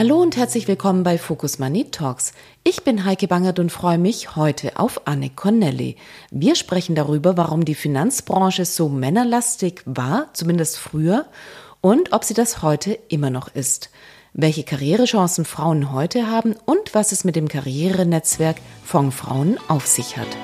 [0.00, 2.32] Hallo und herzlich willkommen bei Focus Money Talks.
[2.64, 5.96] Ich bin Heike Bangert und freue mich heute auf Anne Connelly.
[6.30, 11.26] Wir sprechen darüber, warum die Finanzbranche so männerlastig war, zumindest früher,
[11.82, 13.90] und ob sie das heute immer noch ist.
[14.32, 20.16] Welche Karrierechancen Frauen heute haben und was es mit dem Karrierenetzwerk von Frauen auf sich
[20.16, 20.34] hat.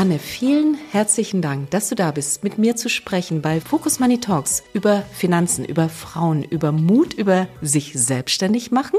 [0.00, 4.18] Anne, vielen herzlichen Dank, dass du da bist, mit mir zu sprechen bei Focus Money
[4.18, 8.98] Talks über Finanzen, über Frauen, über Mut, über sich selbstständig machen.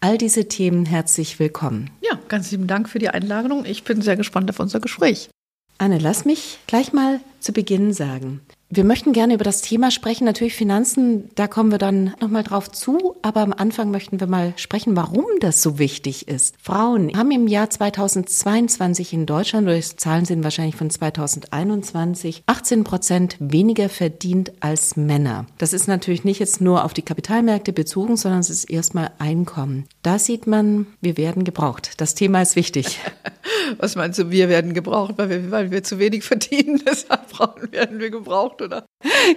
[0.00, 1.90] All diese Themen herzlich willkommen.
[2.00, 3.66] Ja, ganz lieben Dank für die Einladung.
[3.66, 5.28] Ich bin sehr gespannt auf unser Gespräch.
[5.76, 8.40] Anne, lass mich gleich mal zu Beginn sagen.
[8.72, 10.24] Wir möchten gerne über das Thema sprechen.
[10.24, 13.16] Natürlich Finanzen, da kommen wir dann nochmal drauf zu.
[13.20, 16.54] Aber am Anfang möchten wir mal sprechen, warum das so wichtig ist.
[16.62, 23.36] Frauen haben im Jahr 2022 in Deutschland, oder Zahlen sind wahrscheinlich von 2021, 18 Prozent
[23.40, 25.46] weniger verdient als Männer.
[25.58, 29.86] Das ist natürlich nicht jetzt nur auf die Kapitalmärkte bezogen, sondern es ist erstmal Einkommen.
[30.04, 32.00] Da sieht man, wir werden gebraucht.
[32.00, 33.00] Das Thema ist wichtig.
[33.78, 36.80] Was meinst du, wir werden gebraucht, weil wir, weil wir zu wenig verdienen?
[36.86, 37.20] Deshalb
[37.72, 38.84] werden wir gebraucht, oder?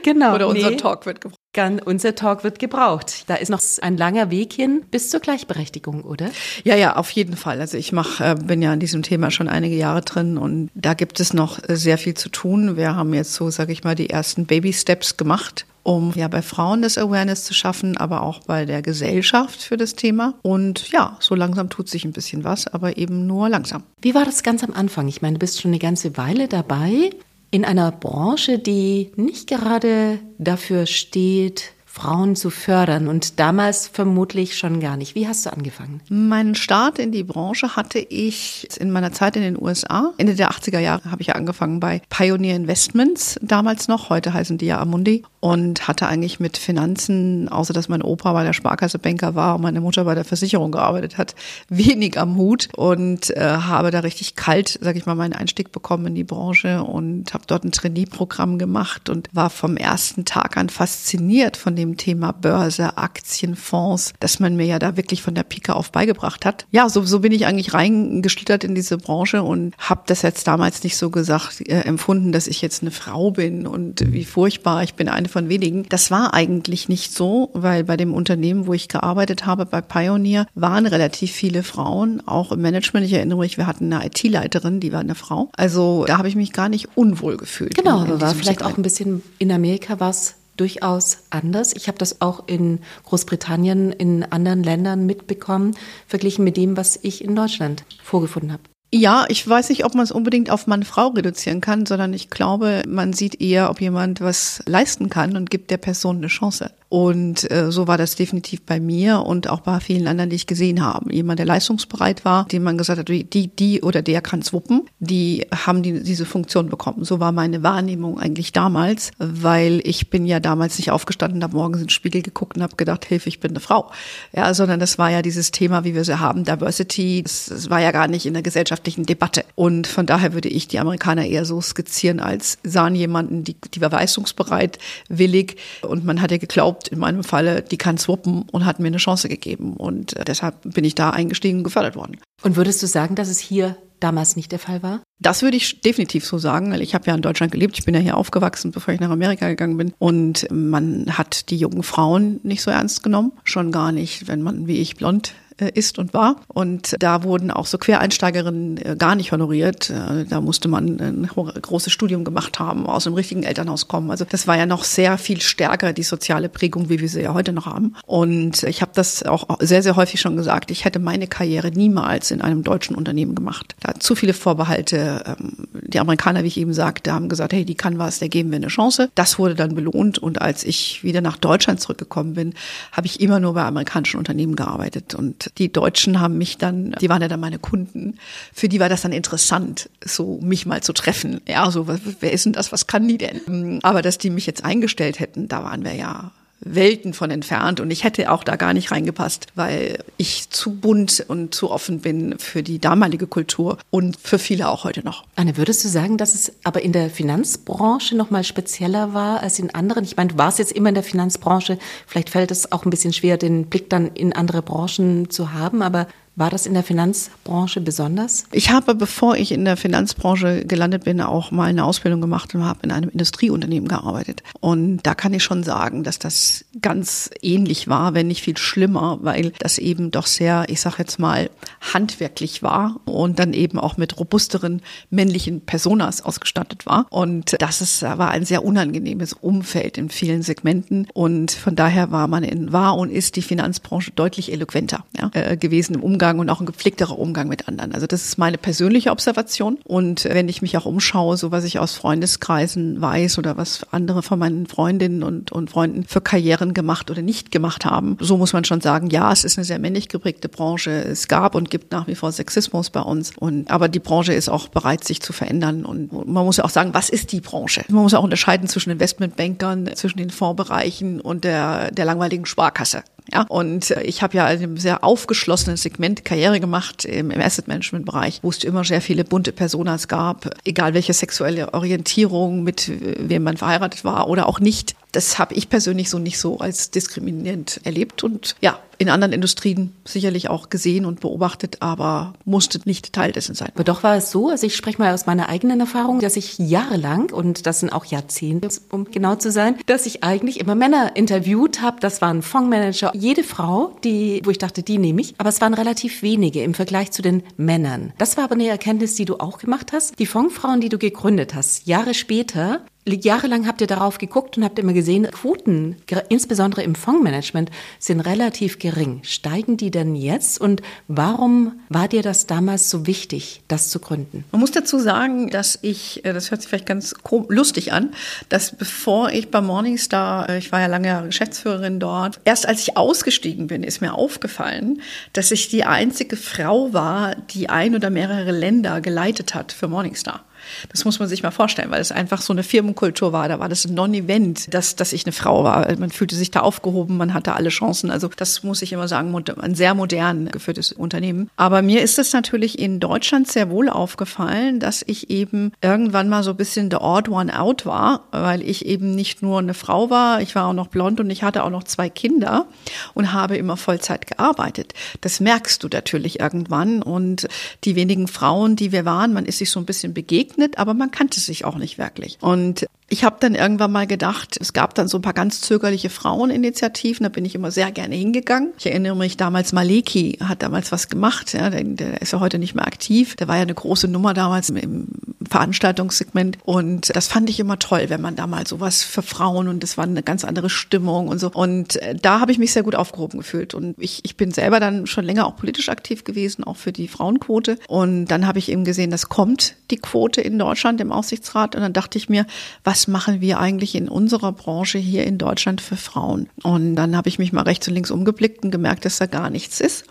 [0.04, 0.36] Genau.
[0.36, 0.78] Oder unser nee.
[0.78, 1.40] Talk wird gebraucht.
[1.54, 3.26] Gan, unser Talk wird gebraucht.
[3.28, 6.30] Da ist noch ein langer Weg hin bis zur Gleichberechtigung, oder?
[6.64, 7.60] Ja, ja, auf jeden Fall.
[7.62, 10.94] Also ich mach, äh, bin ja in diesem Thema schon einige Jahre drin und da
[10.96, 12.76] gibt es noch sehr viel zu tun.
[12.76, 16.42] Wir haben jetzt so, sage ich mal, die ersten Baby Steps gemacht um ja bei
[16.42, 20.34] Frauen das Awareness zu schaffen, aber auch bei der Gesellschaft für das Thema.
[20.42, 23.84] Und ja, so langsam tut sich ein bisschen was, aber eben nur langsam.
[24.02, 25.08] Wie war das ganz am Anfang?
[25.08, 27.12] Ich meine, du bist schon eine ganze Weile dabei
[27.54, 34.80] in einer Branche, die nicht gerade dafür steht, Frauen zu fördern und damals vermutlich schon
[34.80, 35.14] gar nicht.
[35.14, 36.02] Wie hast du angefangen?
[36.10, 40.12] Meinen Start in die Branche hatte ich in meiner Zeit in den USA.
[40.18, 44.58] Ende der 80er Jahre habe ich ja angefangen bei Pioneer Investments, damals noch, heute heißen
[44.58, 48.98] die ja Amundi und hatte eigentlich mit Finanzen, außer dass mein Opa bei der Sparkasse
[48.98, 51.36] Banker war und meine Mutter bei der Versicherung gearbeitet hat,
[51.70, 56.08] wenig am Hut und äh, habe da richtig kalt, sag ich mal, meinen Einstieg bekommen
[56.08, 60.70] in die Branche und habe dort ein Trainee-Programm gemacht und war vom ersten Tag an
[60.70, 65.36] fasziniert von dem dem Thema Börse, Aktien, Fonds, dass man mir ja da wirklich von
[65.36, 66.66] der Pike auf beigebracht hat.
[66.72, 70.84] Ja, so, so bin ich eigentlich reingeschlittert in diese Branche und habe das jetzt damals
[70.84, 74.96] nicht so gesagt äh, empfunden, dass ich jetzt eine Frau bin und wie furchtbar, ich
[74.96, 75.86] bin eine von wenigen.
[75.90, 80.48] Das war eigentlich nicht so, weil bei dem Unternehmen, wo ich gearbeitet habe, bei Pioneer,
[80.56, 83.06] waren relativ viele Frauen, auch im Management.
[83.06, 85.50] Ich erinnere mich, wir hatten eine IT-Leiterin, die war eine Frau.
[85.56, 87.76] Also da habe ich mich gar nicht unwohl gefühlt.
[87.76, 91.74] Genau, aber war vielleicht auch ein bisschen in Amerika was durchaus anders.
[91.76, 95.76] Ich habe das auch in Großbritannien, in anderen Ländern mitbekommen,
[96.08, 98.64] verglichen mit dem, was ich in Deutschland vorgefunden habe.
[98.96, 102.84] Ja, ich weiß nicht, ob man es unbedingt auf Mann-Frau reduzieren kann, sondern ich glaube,
[102.88, 106.70] man sieht eher, ob jemand was leisten kann und gibt der Person eine Chance.
[106.94, 110.46] Und äh, so war das definitiv bei mir und auch bei vielen anderen, die ich
[110.46, 111.12] gesehen habe.
[111.12, 115.48] Jemand, der leistungsbereit war, dem man gesagt hat, die, die oder der kann wuppen, die
[115.66, 117.04] haben die, diese Funktion bekommen.
[117.04, 121.80] So war meine Wahrnehmung eigentlich damals, weil ich bin ja damals nicht aufgestanden, habe morgens
[121.80, 123.90] in den Spiegel geguckt und habe gedacht, Hilfe, ich bin eine Frau.
[124.32, 127.80] Ja, sondern das war ja dieses Thema, wie wir sie haben, Diversity, das, das war
[127.80, 129.46] ja gar nicht in der gesellschaftlichen Debatte.
[129.56, 133.82] Und von daher würde ich die Amerikaner eher so skizzieren, als sahen jemanden, die, die
[133.82, 134.78] war leistungsbereit,
[135.10, 138.88] willig und man hat ja geglaubt, in meinem Falle, die kann swappen und hat mir
[138.88, 139.76] eine Chance gegeben.
[139.76, 142.18] Und äh, deshalb bin ich da eingestiegen und gefördert worden.
[142.42, 145.02] Und würdest du sagen, dass es hier damals nicht der Fall war?
[145.20, 147.80] Das würde ich definitiv so sagen, weil ich habe ja in Deutschland gelebt.
[147.80, 149.94] Ich bin ja hier aufgewachsen, bevor ich nach Amerika gegangen bin.
[149.98, 153.32] Und man hat die jungen Frauen nicht so ernst genommen.
[153.44, 155.34] Schon gar nicht, wenn man wie ich blond
[155.74, 156.38] ist und war.
[156.48, 159.90] Und da wurden auch so Quereinsteigerinnen äh, gar nicht honoriert.
[159.90, 164.12] Äh, da musste man ein großes Studium gemacht haben, aus dem richtigen Elternhaus kommen.
[164.12, 167.34] Also das war ja noch sehr viel stärker, die soziale Prägung, wie wir sie ja
[167.34, 167.96] heute noch haben.
[168.06, 170.72] Und ich habe das auch sehr, sehr häufig schon gesagt.
[170.72, 173.76] Ich hätte meine Karriere niemals in einem deutschen Unternehmen gemacht.
[173.82, 175.24] Da zu viele Vorbehalte.
[175.26, 178.52] Ähm, die Amerikaner, wie ich eben sagte, haben gesagt, hey, die kann was, der geben
[178.52, 179.10] wir eine Chance.
[179.16, 180.20] Das wurde dann belohnt.
[180.20, 182.54] Und als ich wieder nach Deutschland zurückgekommen bin,
[182.92, 185.16] habe ich immer nur bei amerikanischen Unternehmen gearbeitet.
[185.16, 188.18] Und die Deutschen haben mich dann, die waren ja dann meine Kunden,
[188.54, 191.42] für die war das dann interessant, so mich mal zu treffen.
[191.48, 193.80] Ja, so, wer ist denn das, was kann die denn?
[193.84, 196.32] Aber dass die mich jetzt eingestellt hätten, da waren wir ja
[196.66, 201.26] Welten von entfernt und ich hätte auch da gar nicht reingepasst, weil ich zu bunt
[201.28, 205.26] und zu offen bin für die damalige Kultur und für viele auch heute noch.
[205.36, 209.60] Anne, würdest du sagen, dass es aber in der Finanzbranche noch mal spezieller war als
[209.60, 210.04] in anderen?
[210.04, 211.78] Ich meine, du warst jetzt immer in der Finanzbranche,
[212.08, 215.82] vielleicht fällt es auch ein bisschen schwer, den Blick dann in andere Branchen zu haben,
[215.82, 218.46] aber war das in der Finanzbranche besonders?
[218.52, 222.66] Ich habe, bevor ich in der Finanzbranche gelandet bin, auch mal eine Ausbildung gemacht und
[222.66, 224.42] habe in einem Industrieunternehmen gearbeitet.
[224.60, 229.20] Und da kann ich schon sagen, dass das ganz ähnlich war, wenn nicht viel schlimmer,
[229.22, 231.52] weil das eben doch sehr, ich sage jetzt mal,
[231.94, 234.82] handwerklich war und dann eben auch mit robusteren
[235.12, 237.06] männlichen Personas ausgestattet war.
[237.12, 241.08] Und das ist, war ein sehr unangenehmes Umfeld in vielen Segmenten.
[241.14, 245.58] Und von daher war man in, war und ist die Finanzbranche deutlich eloquenter ja, äh,
[245.58, 247.94] gewesen im Umgang Umgang und auch ein gepflegterer Umgang mit anderen.
[247.94, 249.78] Also das ist meine persönliche Observation.
[249.84, 254.24] Und wenn ich mich auch umschaue, so was ich aus Freundeskreisen weiß oder was andere
[254.24, 258.54] von meinen Freundinnen und, und Freunden für Karrieren gemacht oder nicht gemacht haben, so muss
[258.54, 260.92] man schon sagen, ja, es ist eine sehr männlich geprägte Branche.
[260.92, 263.34] Es gab und gibt nach wie vor Sexismus bei uns.
[263.38, 265.84] Und, aber die Branche ist auch bereit, sich zu verändern.
[265.84, 267.84] Und man muss ja auch sagen, was ist die Branche?
[267.90, 273.04] Man muss auch unterscheiden zwischen Investmentbankern, zwischen den Fondsbereichen und der, der langweiligen Sparkasse.
[273.32, 277.42] Ja, und äh, ich habe ja in einem sehr aufgeschlossenen Segment Karriere gemacht im, im
[277.42, 282.64] Asset Management Bereich, wo es immer sehr viele bunte Personas gab, egal welche sexuelle Orientierung,
[282.64, 284.96] mit wem man verheiratet war oder auch nicht.
[285.12, 288.24] Das habe ich persönlich so nicht so als diskriminierend erlebt.
[288.24, 293.54] Und ja, in anderen Industrien sicherlich auch gesehen und beobachtet, aber musste nicht Teil dessen
[293.54, 293.70] sein.
[293.76, 296.58] Aber doch war es so, also ich spreche mal aus meiner eigenen Erfahrung, dass ich
[296.58, 301.16] jahrelang, und das sind auch Jahrzehnte, um genau zu sein, dass ich eigentlich immer Männer
[301.16, 302.00] interviewt habe.
[302.00, 305.74] Das waren Fondsmanager, jede Frau, die, wo ich dachte, die nehme ich, aber es waren
[305.74, 308.14] relativ wenige im Vergleich zu den Männern.
[308.18, 310.18] Das war aber eine Erkenntnis, die du auch gemacht hast.
[310.20, 314.80] Die Fondsfrauen, die du gegründet hast, Jahre später Jahrelang habt ihr darauf geguckt und habt
[314.80, 315.98] immer gesehen, Quoten,
[316.30, 319.20] insbesondere im Fondsmanagement, sind relativ gering.
[319.24, 320.60] Steigen die denn jetzt?
[320.60, 324.46] Und warum war dir das damals so wichtig, das zu gründen?
[324.52, 327.14] Man muss dazu sagen, dass ich, äh, das hört sich vielleicht ganz
[327.50, 328.12] lustig an,
[328.50, 332.96] dass bevor ich bei Morningstar, äh, ich war ja lange Geschäftsführerin dort, erst als ich
[332.96, 335.02] ausgestiegen bin, ist mir aufgefallen,
[335.34, 340.44] dass ich die einzige Frau war, die ein oder mehrere Länder geleitet hat für Morningstar.
[340.90, 343.48] Das muss man sich mal vorstellen, weil es einfach so eine Firmenkultur war.
[343.48, 345.88] Da war das ein Non-Event, dass, dass ich eine Frau war.
[345.98, 348.10] Man fühlte sich da aufgehoben, man hatte alle Chancen.
[348.10, 351.50] Also das muss ich immer sagen, ein sehr modern geführtes Unternehmen.
[351.56, 356.44] Aber mir ist es natürlich in Deutschland sehr wohl aufgefallen, dass ich eben irgendwann mal
[356.44, 360.10] so ein bisschen the odd one out war, weil ich eben nicht nur eine Frau
[360.10, 362.68] war, ich war auch noch blond und ich hatte auch noch zwei Kinder
[363.14, 364.94] und habe immer Vollzeit gearbeitet.
[365.22, 367.48] Das merkst du natürlich irgendwann und
[367.84, 370.94] die wenigen Frauen, die wir waren, man ist sich so ein bisschen begegnet begegnet, aber
[370.94, 372.38] man kannte sich auch nicht wirklich.
[372.42, 376.10] Und ich habe dann irgendwann mal gedacht, es gab dann so ein paar ganz zögerliche
[376.10, 378.74] Fraueninitiativen, da bin ich immer sehr gerne hingegangen.
[378.80, 382.58] Ich erinnere mich damals, Maleki hat damals was gemacht, ja, der, der ist ja heute
[382.58, 383.36] nicht mehr aktiv.
[383.36, 385.10] Der war ja eine große Nummer damals im
[385.48, 389.84] Veranstaltungssegment und das fand ich immer toll, wenn man da mal sowas für Frauen und
[389.84, 391.52] das war eine ganz andere Stimmung und so.
[391.54, 394.80] Und äh, da habe ich mich sehr gut aufgehoben gefühlt und ich, ich bin selber
[394.80, 397.78] dann schon länger auch politisch aktiv gewesen, auch für die Frauenquote.
[397.88, 401.82] Und dann habe ich eben gesehen, das kommt die Quote in Deutschland im Aufsichtsrat und
[401.82, 402.48] dann dachte ich mir,
[402.84, 406.50] was machen wir eigentlich in unserer Branche hier in Deutschland für Frauen?
[406.64, 409.50] Und dann habe ich mich mal rechts und links umgeblickt und gemerkt, dass da gar
[409.50, 410.06] nichts ist.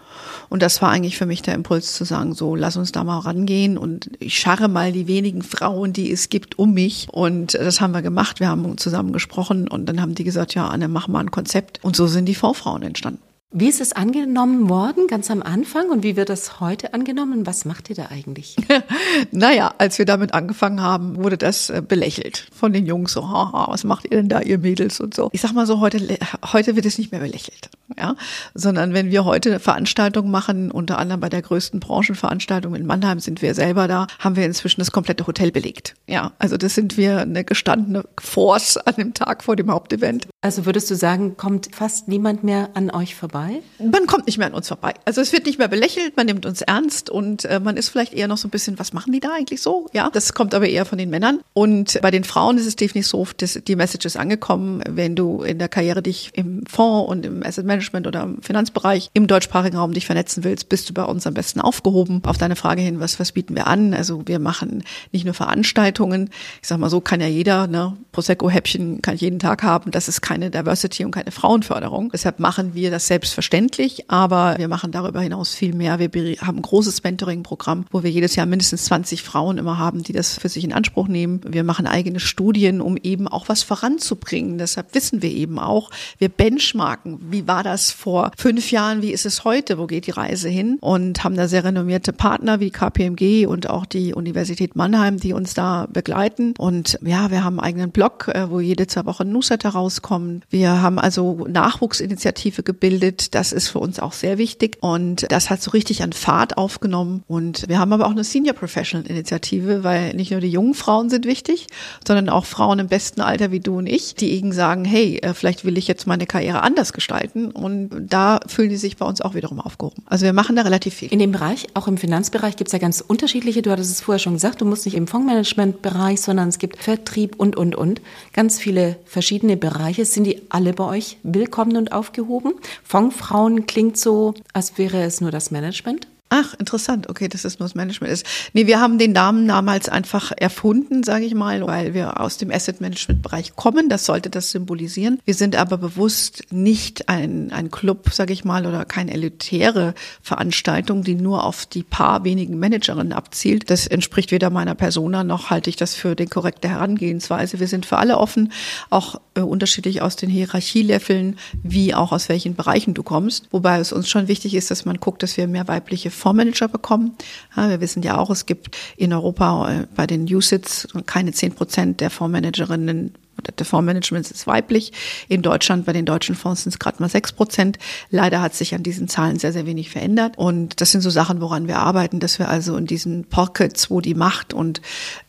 [0.48, 3.20] Und das war eigentlich für mich der Impuls zu sagen, so lass uns da mal
[3.20, 7.08] rangehen und ich scharre mal die wenigen Frauen, die es gibt, um mich.
[7.10, 8.40] Und das haben wir gemacht.
[8.40, 11.82] Wir haben zusammen gesprochen und dann haben die gesagt, ja, Anne, mach mal ein Konzept.
[11.82, 13.22] Und so sind die V-Frauen entstanden.
[13.54, 15.90] Wie ist es angenommen worden, ganz am Anfang?
[15.90, 17.44] Und wie wird das heute angenommen?
[17.46, 18.56] Was macht ihr da eigentlich?
[19.30, 23.12] naja, als wir damit angefangen haben, wurde das äh, belächelt von den Jungs.
[23.12, 25.28] So, haha, was macht ihr denn da, ihr Mädels und so.
[25.32, 26.18] Ich sag mal so, heute,
[26.50, 27.68] heute wird es nicht mehr belächelt.
[27.98, 28.16] Ja,
[28.54, 33.42] sondern wenn wir heute Veranstaltungen machen, unter anderem bei der größten Branchenveranstaltung in Mannheim sind
[33.42, 35.94] wir selber da, haben wir inzwischen das komplette Hotel belegt.
[36.06, 40.28] Ja, also das sind wir eine gestandene Force an dem Tag vor dem Hauptevent.
[40.40, 43.62] Also würdest du sagen, kommt fast niemand mehr an euch vorbei?
[43.78, 44.94] Man kommt nicht mehr an uns vorbei.
[45.04, 48.12] Also es wird nicht mehr belächelt, man nimmt uns ernst und äh, man ist vielleicht
[48.14, 49.88] eher noch so ein bisschen, was machen die da eigentlich so?
[49.92, 51.40] Ja, das kommt aber eher von den Männern.
[51.52, 55.42] Und bei den Frauen ist es definitiv so, dass die Message ist angekommen, wenn du
[55.42, 59.26] in der Karriere dich im Fonds und im Asset Management Fondsmanagement oder im Finanzbereich im
[59.26, 62.22] deutschsprachigen Raum dich vernetzen willst, bist du bei uns am besten aufgehoben.
[62.24, 63.94] Auf deine Frage hin, was, was bieten wir an?
[63.94, 66.30] Also wir machen nicht nur Veranstaltungen.
[66.60, 67.96] Ich sag mal so, kann ja jeder, ne?
[68.12, 69.90] Prosecco-Häppchen kann ich jeden Tag haben.
[69.90, 72.10] Das ist keine Diversity und keine Frauenförderung.
[72.12, 75.98] Deshalb machen wir das selbstverständlich, aber wir machen darüber hinaus viel mehr.
[75.98, 76.10] Wir
[76.40, 80.38] haben ein großes Mentoring-Programm, wo wir jedes Jahr mindestens 20 Frauen immer haben, die das
[80.38, 81.40] für sich in Anspruch nehmen.
[81.46, 84.58] Wir machen eigene Studien, um eben auch was voranzubringen.
[84.58, 87.18] Deshalb wissen wir eben auch, wir benchmarken.
[87.30, 89.02] Wie war das vor fünf Jahren?
[89.02, 89.78] Wie ist es heute?
[89.78, 90.78] Wo geht die Reise hin?
[90.80, 95.54] Und haben da sehr renommierte Partner wie KPMG und auch die Universität Mannheim, die uns
[95.54, 96.54] da begleiten.
[96.58, 100.44] Und ja, wir haben einen eigenen Blog, äh, wo jede zwei Wochen Newsletter rauskommt.
[100.50, 103.34] Wir haben also Nachwuchsinitiative gebildet.
[103.34, 104.78] Das ist für uns auch sehr wichtig.
[104.80, 107.22] Und das hat so richtig an Fahrt aufgenommen.
[107.28, 111.10] Und wir haben aber auch eine Senior Professional Initiative, weil nicht nur die jungen Frauen
[111.10, 111.66] sind wichtig,
[112.06, 115.34] sondern auch Frauen im besten Alter wie du und ich, die eben sagen, hey, äh,
[115.34, 117.51] vielleicht will ich jetzt meine Karriere anders gestalten.
[117.52, 120.02] Und da fühlen die sich bei uns auch wiederum aufgehoben.
[120.06, 121.12] Also wir machen da relativ viel.
[121.12, 124.18] In dem Bereich, auch im Finanzbereich, gibt es ja ganz unterschiedliche, du hattest es vorher
[124.18, 128.00] schon gesagt, du musst nicht im Fondsmanagementbereich, sondern es gibt Vertrieb und, und, und.
[128.32, 130.04] Ganz viele verschiedene Bereiche.
[130.04, 132.54] Sind die alle bei euch willkommen und aufgehoben?
[132.84, 136.06] Fondsfrauen klingt so, als wäre es nur das Management.
[136.34, 137.10] Ach, interessant.
[137.10, 138.24] Okay, dass es nur das Management ist.
[138.54, 142.50] Nee, wir haben den Namen damals einfach erfunden, sage ich mal, weil wir aus dem
[142.50, 143.90] Asset Management Bereich kommen.
[143.90, 145.20] Das sollte das symbolisieren.
[145.26, 151.02] Wir sind aber bewusst nicht ein, ein Club, sage ich mal, oder keine elitäre Veranstaltung,
[151.02, 153.68] die nur auf die paar wenigen Managerinnen abzielt.
[153.68, 157.60] Das entspricht weder meiner Persona noch halte ich das für die korrekte Herangehensweise.
[157.60, 158.54] Wir sind für alle offen,
[158.88, 163.48] auch äh, unterschiedlich aus den Hierarchieleveln, wie auch aus welchen Bereichen du kommst.
[163.50, 167.16] Wobei es uns schon wichtig ist, dass man guckt, dass wir mehr weibliche Fondsmanager bekommen.
[167.56, 171.52] Ja, wir wissen ja auch, es gibt in Europa äh, bei den USITs keine zehn
[171.54, 173.14] Prozent der Fondsmanagerinnen
[173.58, 174.92] der Fondsmanagement ist weiblich.
[175.28, 177.78] In Deutschland, bei den deutschen Fonds sind es gerade mal sechs Prozent.
[178.10, 180.38] Leider hat sich an diesen Zahlen sehr, sehr wenig verändert.
[180.38, 184.00] Und das sind so Sachen, woran wir arbeiten, dass wir also in diesen Pockets, wo
[184.00, 184.80] die Macht und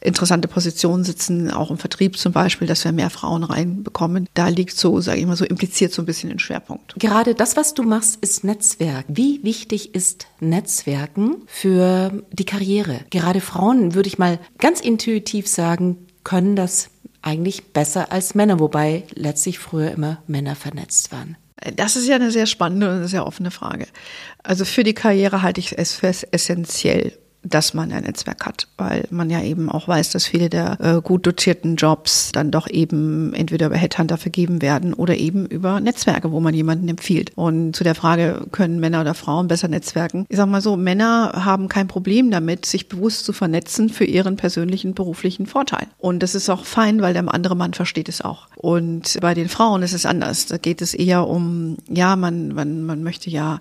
[0.02, 4.28] interessante Positionen sitzen, auch im Vertrieb zum Beispiel, dass wir mehr Frauen reinbekommen.
[4.34, 6.96] Da liegt so, sage ich mal, so impliziert so ein bisschen den Schwerpunkt.
[6.98, 9.06] Gerade das, was du machst, ist Netzwerk.
[9.08, 13.02] Wie wichtig ist Netzwerken für die Karriere?
[13.10, 16.90] Gerade Frauen, würde ich mal ganz intuitiv sagen, können das
[17.24, 21.38] eigentlich besser als Männer, wobei letztlich früher immer Männer vernetzt waren.
[21.76, 23.88] Das ist ja eine sehr spannende und sehr offene Frage.
[24.44, 29.06] Also für die Karriere halte ich es für essentiell, dass man ein Netzwerk hat, weil
[29.10, 33.34] man ja eben auch weiß, dass viele der äh, gut dotierten Jobs dann doch eben
[33.34, 37.32] entweder über Headhunter vergeben werden oder eben über Netzwerke, wo man jemanden empfiehlt.
[37.36, 40.26] Und zu der Frage, können Männer oder Frauen besser netzwerken?
[40.30, 44.38] Ich sag mal so, Männer haben kein Problem damit, sich bewusst zu vernetzen für ihren
[44.38, 45.88] persönlichen beruflichen Vorteil.
[45.98, 48.48] Und das ist auch fein, weil der andere Mann versteht es auch.
[48.56, 50.46] Und bei den Frauen ist es anders.
[50.46, 53.60] Da geht es eher um, ja, man, man, man möchte ja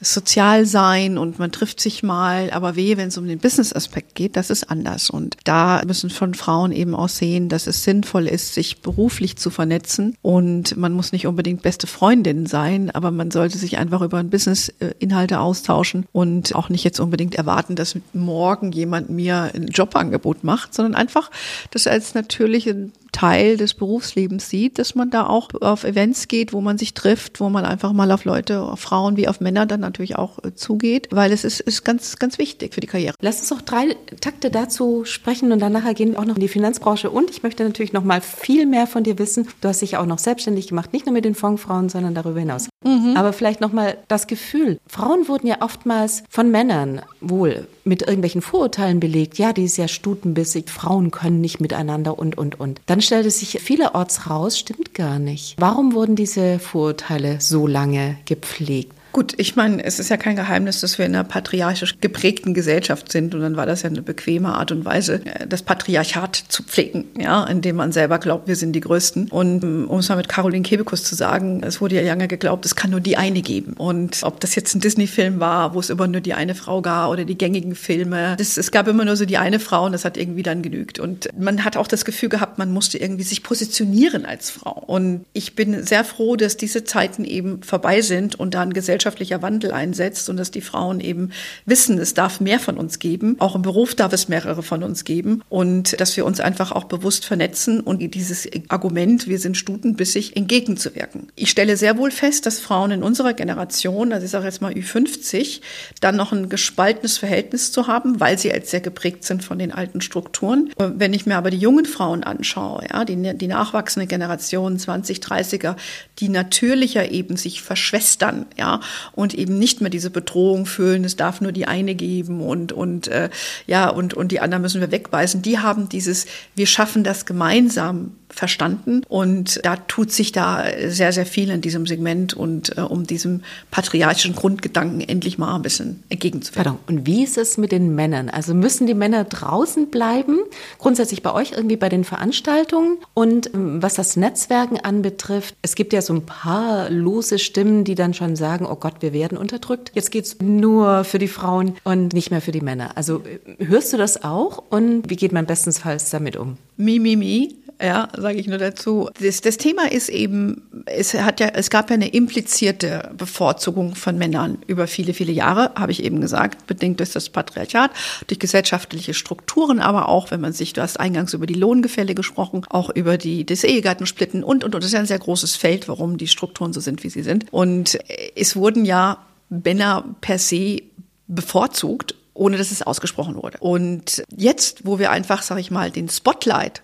[0.00, 4.14] sozial sein und man trifft sich mal, aber wehe, wenn es um um den Business-Aspekt
[4.14, 5.10] geht, das ist anders.
[5.10, 9.50] Und da müssen von Frauen eben auch sehen, dass es sinnvoll ist, sich beruflich zu
[9.50, 10.16] vernetzen.
[10.22, 14.30] Und man muss nicht unbedingt beste Freundin sein, aber man sollte sich einfach über ein
[14.30, 20.74] Business-Inhalte austauschen und auch nicht jetzt unbedingt erwarten, dass morgen jemand mir ein Jobangebot macht,
[20.74, 21.30] sondern einfach
[21.70, 26.60] das als natürliche Teil des Berufslebens sieht, dass man da auch auf Events geht, wo
[26.60, 29.80] man sich trifft, wo man einfach mal auf Leute, auf Frauen wie auf Männer dann
[29.80, 33.14] natürlich auch äh, zugeht, weil es ist, ist ganz, ganz wichtig für die Karriere.
[33.20, 36.40] Lass uns doch drei Takte dazu sprechen und dann nachher gehen wir auch noch in
[36.40, 39.46] die Finanzbranche und ich möchte natürlich noch mal viel mehr von dir wissen.
[39.60, 42.68] Du hast dich auch noch selbstständig gemacht, nicht nur mit den Fondsfrauen, sondern darüber hinaus.
[42.84, 43.16] Mhm.
[43.16, 44.80] Aber vielleicht noch mal das Gefühl.
[44.88, 49.38] Frauen wurden ja oftmals von Männern wohl mit irgendwelchen Vorurteilen belegt.
[49.38, 52.80] Ja, die ist ja stutenbissig, Frauen können nicht miteinander und, und, und.
[52.86, 55.54] Dann stellte sich vielerorts raus, stimmt gar nicht.
[55.58, 58.92] Warum wurden diese Vorurteile so lange gepflegt?
[59.14, 63.12] Gut, ich meine, es ist ja kein Geheimnis, dass wir in einer patriarchisch geprägten Gesellschaft
[63.12, 66.64] sind und dann war das ja eine bequeme Art und Weise, äh, das Patriarchat zu
[66.64, 69.28] pflegen, ja, indem man selber glaubt, wir sind die Größten.
[69.28, 72.66] Und ähm, um es mal mit Caroline Kebekus zu sagen, es wurde ja lange geglaubt,
[72.66, 73.74] es kann nur die eine geben.
[73.74, 77.10] Und ob das jetzt ein Disney-Film war, wo es immer nur die eine Frau gab
[77.10, 80.04] oder die gängigen Filme, das, es gab immer nur so die eine Frau und das
[80.04, 80.98] hat irgendwie dann genügt.
[80.98, 84.72] Und man hat auch das Gefühl gehabt, man musste irgendwie sich positionieren als Frau.
[84.72, 89.03] Und ich bin sehr froh, dass diese Zeiten eben vorbei sind und da ein Gesellschaft
[89.04, 91.30] gesellschaftlicher Wandel einsetzt und dass die Frauen eben
[91.66, 93.36] wissen, es darf mehr von uns geben.
[93.38, 96.84] Auch im Beruf darf es mehrere von uns geben und dass wir uns einfach auch
[96.84, 101.28] bewusst vernetzen und dieses Argument, wir sind stutenbissig, entgegenzuwirken.
[101.36, 104.72] Ich stelle sehr wohl fest, dass Frauen in unserer Generation, also ich sage jetzt mal
[104.72, 105.60] Ü50,
[106.00, 109.72] dann noch ein gespaltenes Verhältnis zu haben, weil sie als sehr geprägt sind von den
[109.72, 110.70] alten Strukturen.
[110.78, 115.76] Wenn ich mir aber die jungen Frauen anschaue, ja, die, die nachwachsende Generation 20, 30er,
[116.20, 118.80] die natürlicher eben sich verschwestern, ja,
[119.12, 123.08] und eben nicht mehr diese Bedrohung fühlen, es darf nur die eine geben und, und,
[123.08, 123.30] äh,
[123.66, 128.12] ja, und, und die anderen müssen wir wegbeißen, die haben dieses, wir schaffen das gemeinsam
[128.34, 129.02] verstanden.
[129.08, 133.42] Und da tut sich da sehr, sehr viel in diesem Segment und äh, um diesem
[133.70, 136.78] patriarchischen Grundgedanken endlich mal ein bisschen entgegenzuwirken.
[136.86, 138.28] Und wie ist es mit den Männern?
[138.28, 140.38] Also müssen die Männer draußen bleiben?
[140.78, 142.98] Grundsätzlich bei euch irgendwie bei den Veranstaltungen?
[143.14, 147.94] Und ähm, was das Netzwerken anbetrifft, es gibt ja so ein paar lose Stimmen, die
[147.94, 149.92] dann schon sagen, oh Gott, wir werden unterdrückt.
[149.94, 152.96] Jetzt geht's nur für die Frauen und nicht mehr für die Männer.
[152.96, 153.22] Also
[153.58, 154.62] äh, hörst du das auch?
[154.70, 156.58] Und wie geht man bestensfalls damit um?
[156.76, 159.10] Mi, mi, mi ja, sage ich nur dazu.
[159.20, 164.16] Das, das Thema ist eben, es hat ja, es gab ja eine implizierte Bevorzugung von
[164.16, 167.90] Männern über viele, viele Jahre, habe ich eben gesagt, bedingt durch das Patriarchat,
[168.26, 172.64] durch gesellschaftliche Strukturen, aber auch, wenn man sich, du hast eingangs über die Lohngefälle gesprochen,
[172.68, 174.82] auch über die das Ehegattensplitten und und und.
[174.82, 177.52] Das ist ja ein sehr großes Feld, warum die Strukturen so sind, wie sie sind.
[177.52, 177.98] Und
[178.36, 180.82] es wurden ja Männer per se
[181.26, 183.58] bevorzugt ohne dass es ausgesprochen wurde.
[183.60, 186.82] Und jetzt, wo wir einfach, sage ich mal, den Spotlight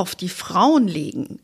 [0.00, 1.38] auf die Frauen legen,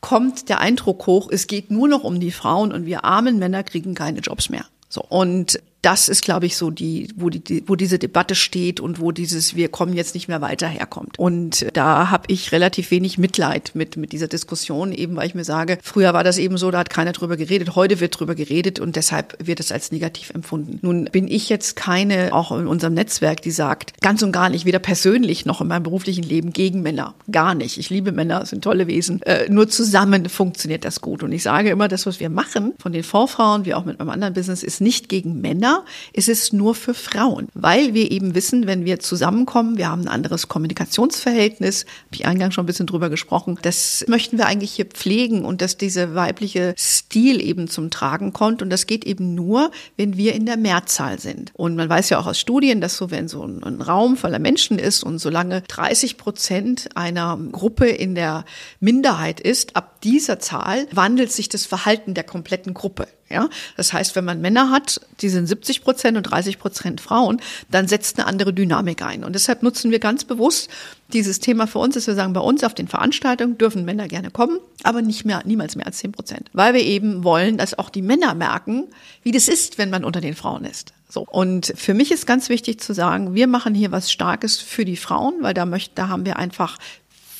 [0.00, 3.62] kommt der Eindruck hoch, es geht nur noch um die Frauen und wir armen Männer
[3.62, 4.66] kriegen keine Jobs mehr.
[4.88, 5.02] So.
[5.02, 9.10] Und das ist, glaube ich, so die, wo die, wo diese Debatte steht und wo
[9.10, 11.18] dieses Wir kommen jetzt nicht mehr weiter herkommt.
[11.18, 15.44] Und da habe ich relativ wenig Mitleid mit mit dieser Diskussion, eben weil ich mir
[15.44, 18.78] sage, früher war das eben so, da hat keiner drüber geredet, heute wird drüber geredet
[18.78, 20.78] und deshalb wird es als negativ empfunden.
[20.82, 24.64] Nun bin ich jetzt keine, auch in unserem Netzwerk, die sagt, ganz und gar nicht,
[24.64, 27.14] weder persönlich noch in meinem beruflichen Leben gegen Männer.
[27.30, 27.78] Gar nicht.
[27.78, 29.20] Ich liebe Männer, sind tolle Wesen.
[29.22, 31.24] Äh, nur zusammen funktioniert das gut.
[31.24, 34.10] Und ich sage immer, das, was wir machen, von den Vorfrauen, wie auch mit meinem
[34.10, 38.34] anderen Business, ist nicht gegen Männer, Männer, ist es nur für Frauen, weil wir eben
[38.34, 42.86] wissen, wenn wir zusammenkommen, wir haben ein anderes Kommunikationsverhältnis, habe ich eingangs schon ein bisschen
[42.86, 47.90] drüber gesprochen, das möchten wir eigentlich hier pflegen und dass diese weibliche Stil eben zum
[47.90, 51.52] Tragen kommt und das geht eben nur, wenn wir in der Mehrzahl sind.
[51.54, 54.38] Und man weiß ja auch aus Studien, dass so, wenn so ein, ein Raum voller
[54.38, 58.44] Menschen ist und solange 30 Prozent einer Gruppe in der
[58.80, 63.06] Minderheit ist, ab dieser Zahl wandelt sich das Verhalten der kompletten Gruppe.
[63.32, 63.48] Ja,
[63.78, 67.88] das heißt, wenn man Männer hat, die sind 70 Prozent und 30 Prozent Frauen, dann
[67.88, 69.24] setzt eine andere Dynamik ein.
[69.24, 70.68] Und deshalb nutzen wir ganz bewusst
[71.14, 74.30] dieses Thema für uns, dass wir sagen, bei uns auf den Veranstaltungen dürfen Männer gerne
[74.30, 76.50] kommen, aber nicht mehr, niemals mehr als 10 Prozent.
[76.52, 78.84] Weil wir eben wollen, dass auch die Männer merken,
[79.22, 80.92] wie das ist, wenn man unter den Frauen ist.
[81.08, 81.26] So.
[81.28, 84.96] Und für mich ist ganz wichtig zu sagen, wir machen hier was Starkes für die
[84.96, 86.78] Frauen, weil da möchten, da haben wir einfach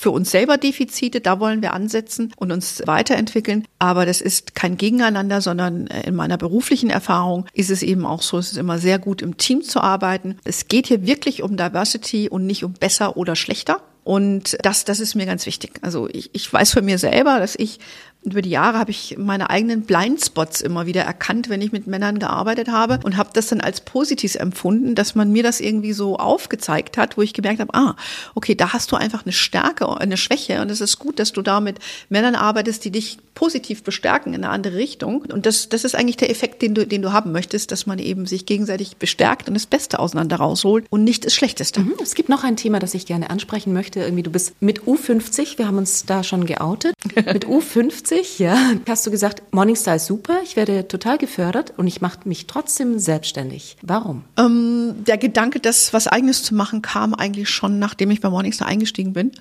[0.03, 3.69] für uns selber Defizite, da wollen wir ansetzen und uns weiterentwickeln.
[3.79, 8.21] Aber das ist kein Gegeneinander, sondern äh, in meiner beruflichen Erfahrung ist es eben auch
[8.21, 10.39] so, es ist immer sehr gut im Team zu arbeiten.
[10.43, 13.81] Es geht hier wirklich um Diversity und nicht um besser oder schlechter.
[14.05, 15.79] Und das, das ist mir ganz wichtig.
[15.83, 17.79] Also ich, ich weiß von mir selber, dass ich
[18.25, 22.21] über die Jahre habe ich meine eigenen Blindspots immer wieder erkannt, wenn ich mit Männern
[22.21, 26.17] gearbeitet habe und habe das dann als positiv empfunden, dass man mir das irgendwie so
[26.17, 27.97] aufgezeigt hat, wo ich gemerkt habe, ah,
[28.35, 31.43] okay, da hast du einfach eine Stärke, eine Schwäche und es ist gut, dass du
[31.43, 31.79] da mit
[32.11, 35.23] Männern arbeitest, die dich positiv bestärken in eine andere Richtung.
[35.23, 37.99] Und das, das ist eigentlich der Effekt, den du, den du haben möchtest, dass man
[37.99, 41.81] eben sich gegenseitig bestärkt und das Beste auseinander rausholt und nicht das Schlechteste.
[41.81, 41.95] Mhm.
[42.01, 44.01] Es gibt noch ein Thema, das ich gerne ansprechen möchte.
[44.01, 48.73] Irgendwie, du bist mit U50, wir haben uns da schon geoutet, mit U50 witzig, ja.
[48.89, 52.99] Hast du gesagt, Morningstar ist super, ich werde total gefördert und ich mache mich trotzdem
[52.99, 53.77] selbstständig.
[53.83, 54.25] Warum?
[54.39, 58.69] Ähm, der Gedanke, das was Eigenes zu machen, kam eigentlich schon, nachdem ich bei Morningstar
[58.69, 59.33] eingestiegen bin,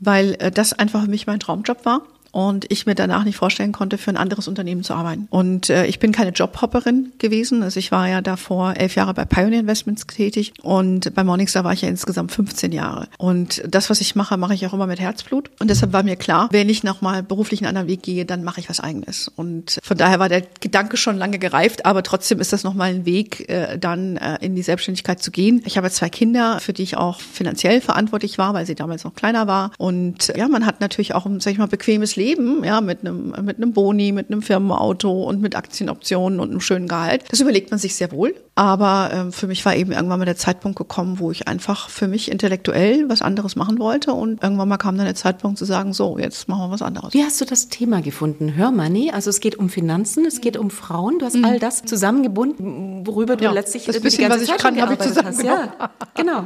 [0.00, 3.72] weil äh, das einfach für mich mein Traumjob war und ich mir danach nicht vorstellen
[3.72, 5.28] konnte, für ein anderes Unternehmen zu arbeiten.
[5.30, 7.62] Und äh, ich bin keine Jobhopperin gewesen.
[7.62, 11.74] Also ich war ja davor elf Jahre bei Pioneer Investments tätig und bei Morningstar war
[11.74, 13.06] ich ja insgesamt 15 Jahre.
[13.18, 15.50] Und das, was ich mache, mache ich auch immer mit Herzblut.
[15.60, 18.60] Und deshalb war mir klar, wenn ich nochmal beruflich einen anderen Weg gehe, dann mache
[18.60, 19.28] ich was eigenes.
[19.28, 23.04] Und von daher war der Gedanke schon lange gereift, aber trotzdem ist das nochmal ein
[23.04, 25.62] Weg, äh, dann äh, in die Selbstständigkeit zu gehen.
[25.66, 29.14] Ich habe zwei Kinder, für die ich auch finanziell verantwortlich war, weil sie damals noch
[29.14, 29.72] kleiner war.
[29.76, 33.00] Und ja, man hat natürlich auch ein, sag ich mal, bequemes Leben Leben, ja, mit
[33.00, 37.24] einem, mit einem Boni, mit einem Firmenauto und mit Aktienoptionen und einem schönen Gehalt.
[37.30, 38.34] Das überlegt man sich sehr wohl.
[38.54, 42.06] Aber ähm, für mich war eben irgendwann mal der Zeitpunkt gekommen, wo ich einfach für
[42.06, 44.12] mich intellektuell was anderes machen wollte.
[44.12, 47.14] Und irgendwann mal kam dann der Zeitpunkt zu sagen, so, jetzt machen wir was anderes.
[47.14, 48.54] Wie hast du das Thema gefunden?
[48.54, 51.18] Hör Money, also es geht um Finanzen, es geht um Frauen.
[51.18, 51.44] Du hast mhm.
[51.46, 54.80] all das zusammengebunden, worüber du ja, letztlich das bisschen, die ganze was ich Zeit kann,
[54.80, 55.44] habe ich zusammen.
[55.44, 56.44] Ja, genau.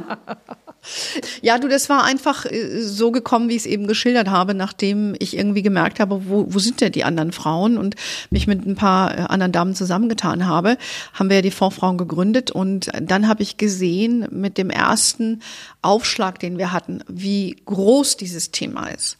[1.41, 5.15] Ja, du, das war einfach äh, so gekommen, wie ich es eben geschildert habe, nachdem
[5.19, 7.95] ich irgendwie gemerkt habe, wo, wo sind denn die anderen Frauen und
[8.29, 10.77] mich mit ein paar äh, anderen Damen zusammengetan habe,
[11.13, 15.41] haben wir ja die Fondsfrauen gegründet und dann habe ich gesehen mit dem ersten
[15.81, 19.17] Aufschlag, den wir hatten, wie groß dieses Thema ist.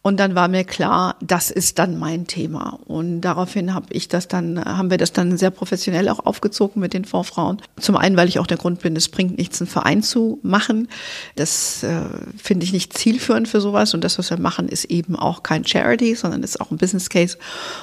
[0.00, 2.78] Und dann war mir klar, das ist dann mein Thema.
[2.86, 6.94] Und daraufhin habe ich das dann, haben wir das dann sehr professionell auch aufgezogen mit
[6.94, 7.60] den Fondsfrauen.
[7.80, 10.88] Zum einen, weil ich auch der Grund bin, es bringt nichts, einen Verein zu machen.
[11.34, 12.02] Das äh,
[12.36, 13.92] finde ich nicht zielführend für sowas.
[13.92, 17.10] Und das, was wir machen, ist eben auch kein Charity, sondern ist auch ein Business
[17.10, 17.36] Case.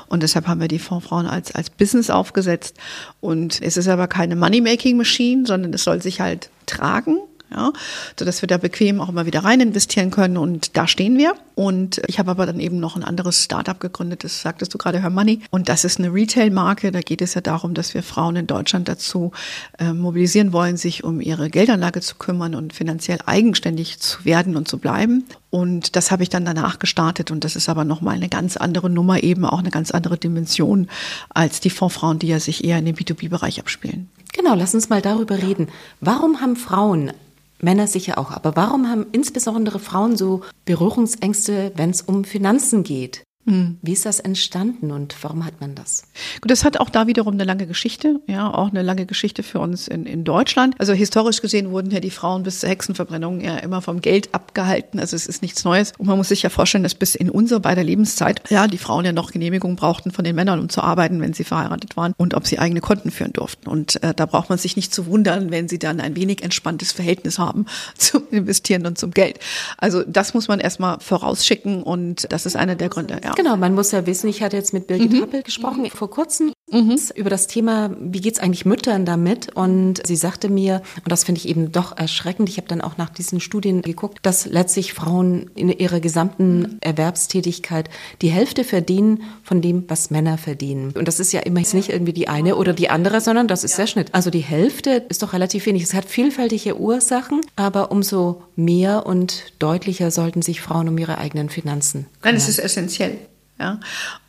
[0.07, 2.77] Und deshalb haben wir die Fondsfrauen als, als Business aufgesetzt.
[3.19, 7.19] Und es ist aber keine Money-Making Machine, sondern es soll sich halt tragen
[7.55, 7.71] ja,
[8.19, 11.33] so dass wir da bequem auch immer wieder rein investieren können und da stehen wir.
[11.55, 15.01] Und ich habe aber dann eben noch ein anderes Startup gegründet, das sagtest du gerade,
[15.01, 15.39] Her Money.
[15.51, 16.91] Und das ist eine Retail-Marke.
[16.91, 19.31] Da geht es ja darum, dass wir Frauen in Deutschland dazu
[19.79, 24.67] äh, mobilisieren wollen, sich um ihre Geldanlage zu kümmern und finanziell eigenständig zu werden und
[24.67, 25.23] zu bleiben.
[25.49, 28.89] Und das habe ich dann danach gestartet und das ist aber nochmal eine ganz andere
[28.89, 30.89] Nummer, eben auch eine ganz andere Dimension
[31.29, 34.09] als die Fondsfrauen, die ja sich eher in dem B2B-Bereich abspielen.
[34.33, 35.69] Genau, lass uns mal darüber reden.
[36.01, 37.13] Warum haben Frauen
[37.61, 38.31] Männer sicher auch.
[38.31, 43.23] Aber warum haben insbesondere Frauen so Berührungsängste, wenn es um Finanzen geht?
[43.45, 43.77] Hm.
[43.83, 46.03] Wie ist das entstanden und warum hat man das?
[46.41, 49.59] Gut, das hat auch da wiederum eine lange Geschichte, ja, auch eine lange Geschichte für
[49.59, 50.73] uns in, in Deutschland.
[50.79, 54.99] Also historisch gesehen wurden ja die Frauen bis zur Hexenverbrennung ja immer vom Geld abgehalten.
[54.99, 55.93] Also es ist nichts Neues.
[55.99, 59.05] Und man muss sich ja vorstellen, dass bis in unsere beider Lebenszeit, ja, die Frauen
[59.05, 62.33] ja noch Genehmigung brauchten von den Männern, um zu arbeiten, wenn sie verheiratet waren und
[62.33, 63.69] ob sie eigene Konten führen durften.
[63.69, 66.91] Und äh, da braucht man sich nicht zu wundern, wenn sie dann ein wenig entspanntes
[66.93, 69.37] Verhältnis haben zum Investieren und zum Geld.
[69.77, 73.34] Also das muss man erstmal vorausschicken und das ist einer der Gründe, ja.
[73.35, 75.21] Genau, man muss ja wissen, ich hatte jetzt mit Birgit mhm.
[75.21, 76.99] Happel gesprochen vor kurzem mhm.
[77.15, 79.55] über das Thema, wie geht's eigentlich Müttern damit?
[79.55, 82.97] Und sie sagte mir, und das finde ich eben doch erschreckend, ich habe dann auch
[82.97, 87.89] nach diesen Studien geguckt, dass letztlich Frauen in ihrer gesamten Erwerbstätigkeit
[88.21, 90.91] die Hälfte verdienen von dem, was Männer verdienen.
[90.95, 93.77] Und das ist ja immer nicht irgendwie die eine oder die andere, sondern das ist
[93.77, 94.13] der Schnitt.
[94.13, 95.83] Also die Hälfte ist doch relativ wenig.
[95.83, 101.49] Es hat vielfältige Ursachen, aber umso mehr und deutlicher sollten sich Frauen um ihre eigenen
[101.49, 102.11] Finanzen kümmern.
[102.23, 103.17] Nein, es ist essentiell.
[103.59, 103.79] Ja?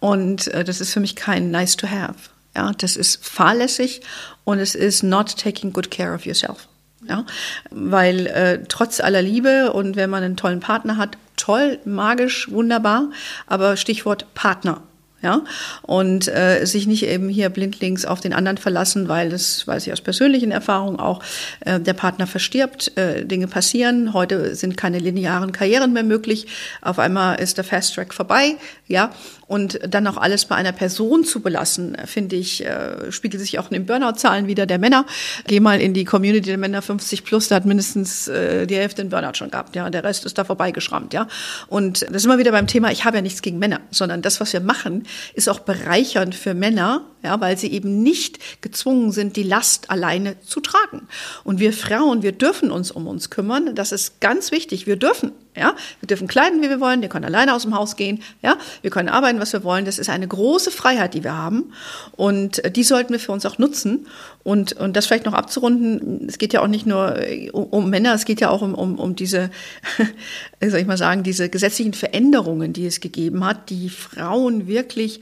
[0.00, 2.14] Und äh, das ist für mich kein nice to have.
[2.54, 2.72] Ja?
[2.78, 4.02] Das ist fahrlässig
[4.44, 6.68] und es ist not taking good care of yourself.
[7.08, 7.24] Ja?
[7.70, 13.10] Weil äh, trotz aller Liebe und wenn man einen tollen Partner hat, toll, magisch, wunderbar,
[13.46, 14.82] aber Stichwort Partner
[15.26, 15.42] ja,
[15.82, 19.92] und äh, sich nicht eben hier blindlings auf den anderen verlassen, weil das weiß ich
[19.92, 21.20] aus persönlichen Erfahrungen auch,
[21.60, 26.46] äh, der Partner verstirbt, äh, Dinge passieren, heute sind keine linearen Karrieren mehr möglich,
[26.80, 28.54] auf einmal ist der Fast Track vorbei,
[28.86, 29.10] ja,
[29.46, 33.70] und dann auch alles bei einer Person zu belassen, finde ich, äh, spiegelt sich auch
[33.70, 35.06] in den Burnout-Zahlen wieder der Männer.
[35.46, 39.02] Geh mal in die Community der Männer 50 plus, da hat mindestens äh, die Hälfte
[39.02, 41.28] einen Burnout schon gehabt, ja, der Rest ist da vorbeigeschrammt, ja.
[41.68, 44.40] Und das ist immer wieder beim Thema, ich habe ja nichts gegen Männer, sondern das,
[44.40, 45.04] was wir machen,
[45.34, 50.40] ist auch bereichernd für Männer, ja, weil sie eben nicht gezwungen sind, die Last alleine
[50.40, 51.08] zu tragen.
[51.44, 53.74] Und wir Frauen, wir dürfen uns um uns kümmern.
[53.74, 54.86] Das ist ganz wichtig.
[54.86, 57.00] Wir dürfen, ja, wir dürfen kleiden, wie wir wollen.
[57.00, 59.84] Wir können alleine aus dem Haus gehen, ja, wir können arbeiten, was wir wollen.
[59.84, 61.72] Das ist eine große Freiheit, die wir haben.
[62.12, 64.06] Und die sollten wir für uns auch nutzen.
[64.44, 67.16] Und, und das vielleicht noch abzurunden, es geht ja auch nicht nur
[67.52, 69.50] um, um Männer, es geht ja auch um, um, um diese,
[70.60, 75.20] soll ich mal sagen, diese gesetzlichen Veränderungen, die es gegeben hat, die Frauen wirklich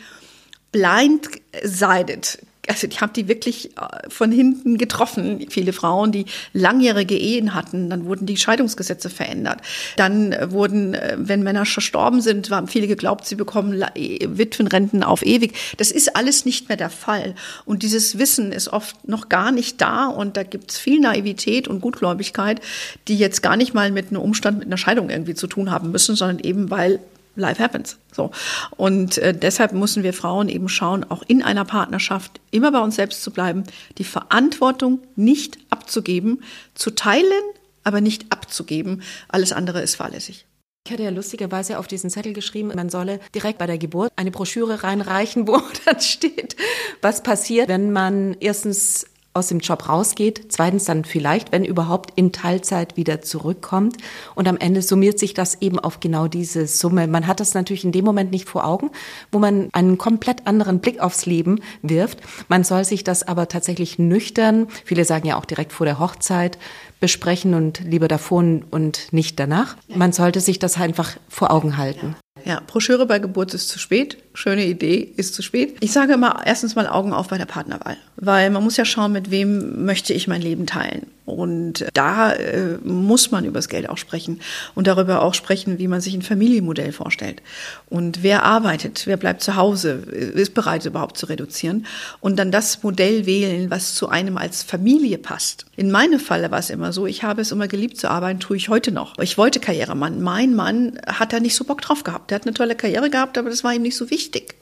[0.72, 5.46] blindsided also die haben die wirklich äh, von hinten getroffen.
[5.50, 9.60] Viele Frauen, die langjährige Ehen hatten, dann wurden die Scheidungsgesetze verändert.
[9.96, 15.24] Dann äh, wurden, äh, wenn Männer verstorben sind, haben viele geglaubt, sie bekommen Witwenrenten auf
[15.24, 15.54] ewig.
[15.76, 17.34] Das ist alles nicht mehr der Fall.
[17.64, 21.68] Und dieses Wissen ist oft noch gar nicht da und da gibt es viel Naivität
[21.68, 22.60] und Gutgläubigkeit,
[23.08, 25.90] die jetzt gar nicht mal mit einem Umstand, mit einer Scheidung irgendwie zu tun haben
[25.90, 27.00] müssen, sondern eben weil
[27.36, 27.98] life happens.
[28.12, 28.30] So.
[28.76, 32.96] Und äh, deshalb müssen wir Frauen eben schauen, auch in einer Partnerschaft immer bei uns
[32.96, 33.64] selbst zu bleiben,
[33.98, 36.42] die Verantwortung nicht abzugeben,
[36.74, 37.42] zu teilen,
[37.82, 39.02] aber nicht abzugeben.
[39.28, 40.46] Alles andere ist fahrlässig.
[40.86, 44.30] Ich hatte ja lustigerweise auf diesen Zettel geschrieben, man solle direkt bei der Geburt eine
[44.30, 46.56] Broschüre reinreichen, wo dann steht,
[47.00, 52.32] was passiert, wenn man erstens aus dem Job rausgeht, zweitens dann vielleicht, wenn überhaupt, in
[52.32, 53.96] Teilzeit wieder zurückkommt
[54.36, 57.08] und am Ende summiert sich das eben auf genau diese Summe.
[57.08, 58.90] Man hat das natürlich in dem Moment nicht vor Augen,
[59.32, 62.20] wo man einen komplett anderen Blick aufs Leben wirft.
[62.48, 66.56] Man soll sich das aber tatsächlich nüchtern, viele sagen ja auch direkt vor der Hochzeit,
[67.00, 69.76] besprechen und lieber davor und nicht danach.
[69.88, 72.16] Man sollte sich das einfach vor Augen halten.
[72.42, 74.18] Ja, Broschüre bei Geburt ist zu spät.
[74.34, 75.76] Schöne Idee, ist zu spät.
[75.78, 79.12] Ich sage immer erstens mal Augen auf bei der Partnerwahl, weil man muss ja schauen,
[79.12, 81.06] mit wem möchte ich mein Leben teilen.
[81.26, 84.40] Und da äh, muss man über das Geld auch sprechen
[84.74, 87.40] und darüber auch sprechen, wie man sich ein Familienmodell vorstellt.
[87.88, 91.86] Und wer arbeitet, wer bleibt zu Hause, ist bereit überhaupt zu reduzieren
[92.20, 95.64] und dann das Modell wählen, was zu einem als Familie passt.
[95.76, 98.56] In meinem Falle war es immer so, ich habe es immer geliebt zu arbeiten, tue
[98.56, 99.18] ich heute noch.
[99.18, 100.20] Ich wollte Karrieremann.
[100.20, 102.23] Mein Mann hat da nicht so Bock drauf gehabt.
[102.28, 104.54] Der hat eine tolle Karriere gehabt, aber das war ihm nicht so wichtig.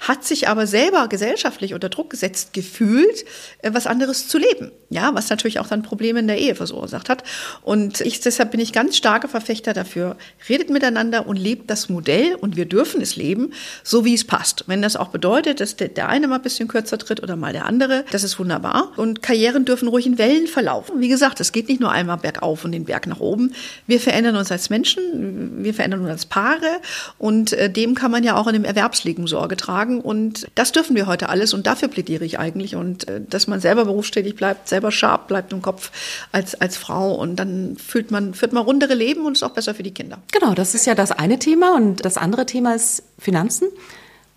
[0.00, 3.24] Hat sich aber selber gesellschaftlich unter Druck gesetzt gefühlt,
[3.62, 4.72] äh, was anderes zu leben.
[4.90, 7.22] Ja, was natürlich auch dann Probleme in der Ehe verursacht hat.
[7.62, 10.16] Und ich, deshalb bin ich ganz starke Verfechter dafür.
[10.48, 13.52] Redet miteinander und lebt das Modell und wir dürfen es leben,
[13.82, 14.64] so wie es passt.
[14.66, 17.52] Wenn das auch bedeutet, dass der, der eine mal ein bisschen kürzer tritt oder mal
[17.52, 18.92] der andere, das ist wunderbar.
[18.96, 21.00] Und Karrieren dürfen ruhig in Wellen verlaufen.
[21.00, 23.54] Wie gesagt, es geht nicht nur einmal bergauf und den Berg nach oben.
[23.86, 26.80] Wir verändern uns als Menschen, wir verändern uns als Paare
[27.16, 30.00] und äh, dem kann man ja auch in dem Erwerbsleben Sorge tragen.
[30.00, 32.76] Und das dürfen wir heute alles und dafür plädiere ich eigentlich.
[32.76, 35.90] Und äh, dass man selber berufstätig bleibt, selber scharf bleibt im Kopf,
[36.32, 39.74] als, als Frau und dann fühlt man, führt man rundere Leben und ist auch besser
[39.74, 40.18] für die Kinder.
[40.32, 43.68] Genau, das ist ja das eine Thema und das andere Thema ist Finanzen.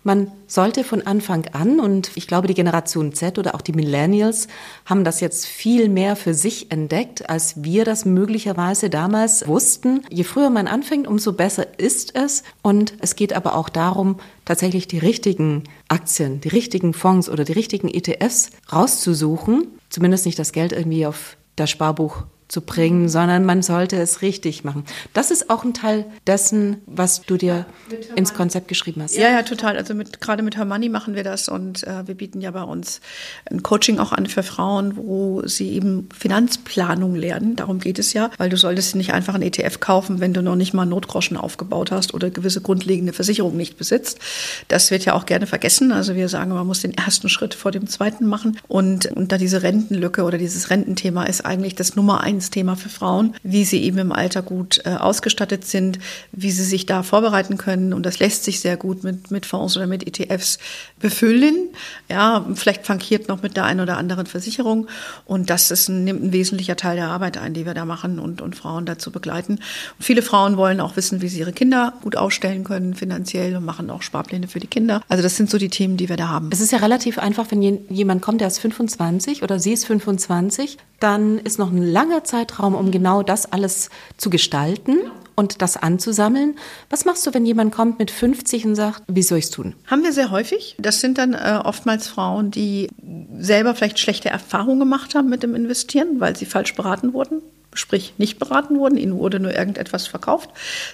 [0.04, 4.48] Man sollte von Anfang an, und ich glaube, die Generation Z oder auch die Millennials
[4.84, 10.02] haben das jetzt viel mehr für sich entdeckt, als wir das möglicherweise damals wussten.
[10.10, 12.42] Je früher man anfängt, umso besser ist es.
[12.62, 17.52] Und es geht aber auch darum, tatsächlich die richtigen Aktien, die richtigen Fonds oder die
[17.52, 19.68] richtigen ETFs rauszusuchen.
[19.88, 24.62] Zumindest nicht das Geld irgendwie auf das Sparbuch zu bringen, sondern man sollte es richtig
[24.62, 24.84] machen.
[25.14, 27.64] Das ist auch ein Teil dessen, was du dir
[28.14, 29.16] ins Konzept geschrieben hast.
[29.16, 29.78] Ja, ja, total.
[29.78, 32.62] Also mit, gerade mit Her Money machen wir das und äh, wir bieten ja bei
[32.62, 33.00] uns
[33.50, 37.56] ein Coaching auch an für Frauen, wo sie eben Finanzplanung lernen.
[37.56, 40.56] Darum geht es ja, weil du solltest nicht einfach ein ETF kaufen, wenn du noch
[40.56, 44.18] nicht mal Notgroschen aufgebaut hast oder gewisse grundlegende Versicherungen nicht besitzt.
[44.68, 45.90] Das wird ja auch gerne vergessen.
[45.90, 49.38] Also wir sagen, man muss den ersten Schritt vor dem zweiten machen und, und da
[49.38, 53.82] diese Rentenlücke oder dieses Rententhema ist eigentlich das Nummer eins Thema für Frauen, wie sie
[53.82, 55.98] eben im Alter gut äh, ausgestattet sind,
[56.32, 57.92] wie sie sich da vorbereiten können.
[57.92, 60.58] Und das lässt sich sehr gut mit, mit Fonds oder mit ETFs
[61.00, 61.68] befüllen.
[62.08, 64.88] Ja, vielleicht frankiert noch mit der einen oder anderen Versicherung.
[65.24, 68.18] Und das ist ein, nimmt ein wesentlicher Teil der Arbeit ein, die wir da machen
[68.18, 69.54] und, und Frauen dazu begleiten.
[69.98, 73.64] Und viele Frauen wollen auch wissen, wie sie ihre Kinder gut ausstellen können finanziell und
[73.64, 75.02] machen auch Sparpläne für die Kinder.
[75.08, 76.50] Also das sind so die Themen, die wir da haben.
[76.52, 80.78] Es ist ja relativ einfach, wenn jemand kommt, der ist 25 oder sie ist 25,
[81.00, 81.82] dann ist noch ein
[82.22, 84.98] langer Zeitraum, um genau das alles zu gestalten
[85.34, 86.56] und das anzusammeln.
[86.90, 89.74] Was machst du, wenn jemand kommt mit 50 und sagt, wie soll ich es tun?
[89.86, 90.76] Haben wir sehr häufig.
[90.78, 92.88] Das sind dann äh, oftmals Frauen, die
[93.38, 97.42] selber vielleicht schlechte Erfahrungen gemacht haben mit dem Investieren, weil sie falsch beraten wurden
[97.74, 100.50] sprich nicht beraten wurden, ihnen wurde nur irgendetwas verkauft.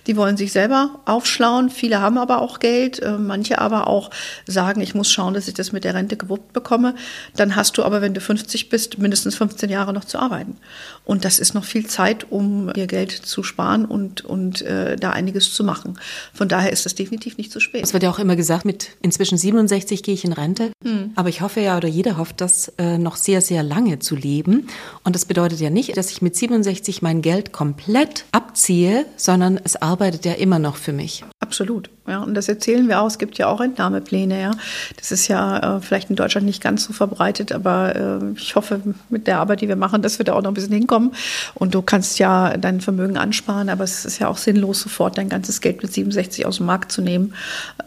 [0.06, 1.70] Die wollen sich selber aufschlauen.
[1.70, 4.10] Viele haben aber auch Geld, äh, manche aber auch
[4.46, 6.94] sagen, ich muss schauen, dass ich das mit der Rente gewuppt bekomme.
[7.36, 10.56] Dann hast du aber, wenn du 50 bist, mindestens 15 Jahre noch zu arbeiten.
[11.04, 15.10] Und das ist noch viel Zeit, um ihr Geld zu sparen und, und äh, da
[15.10, 15.98] einiges zu machen.
[16.32, 17.82] Von daher ist das definitiv nicht zu spät.
[17.82, 20.70] Es wird ja auch immer gesagt, mit inzwischen 67 gehe ich in Rente.
[20.84, 21.12] Hm.
[21.16, 24.68] Aber ich hoffe ja, oder jeder hofft, das äh, noch sehr, sehr lange zu leben.
[25.02, 29.58] Und das bedeutet ja nicht, dass ich mit 67 65 mein Geld komplett abziehe, sondern
[29.62, 31.24] es arbeitet ja immer noch für mich.
[31.40, 31.90] Absolut.
[32.08, 33.06] Ja, und das erzählen wir auch.
[33.06, 34.40] Es gibt ja auch Entnahmepläne.
[34.40, 34.50] Ja,
[34.96, 38.80] das ist ja äh, vielleicht in Deutschland nicht ganz so verbreitet, aber äh, ich hoffe
[39.08, 41.12] mit der Arbeit, die wir machen, dass wir da auch noch ein bisschen hinkommen.
[41.54, 45.28] Und du kannst ja dein Vermögen ansparen, aber es ist ja auch sinnlos, sofort dein
[45.28, 47.34] ganzes Geld mit 67 aus dem Markt zu nehmen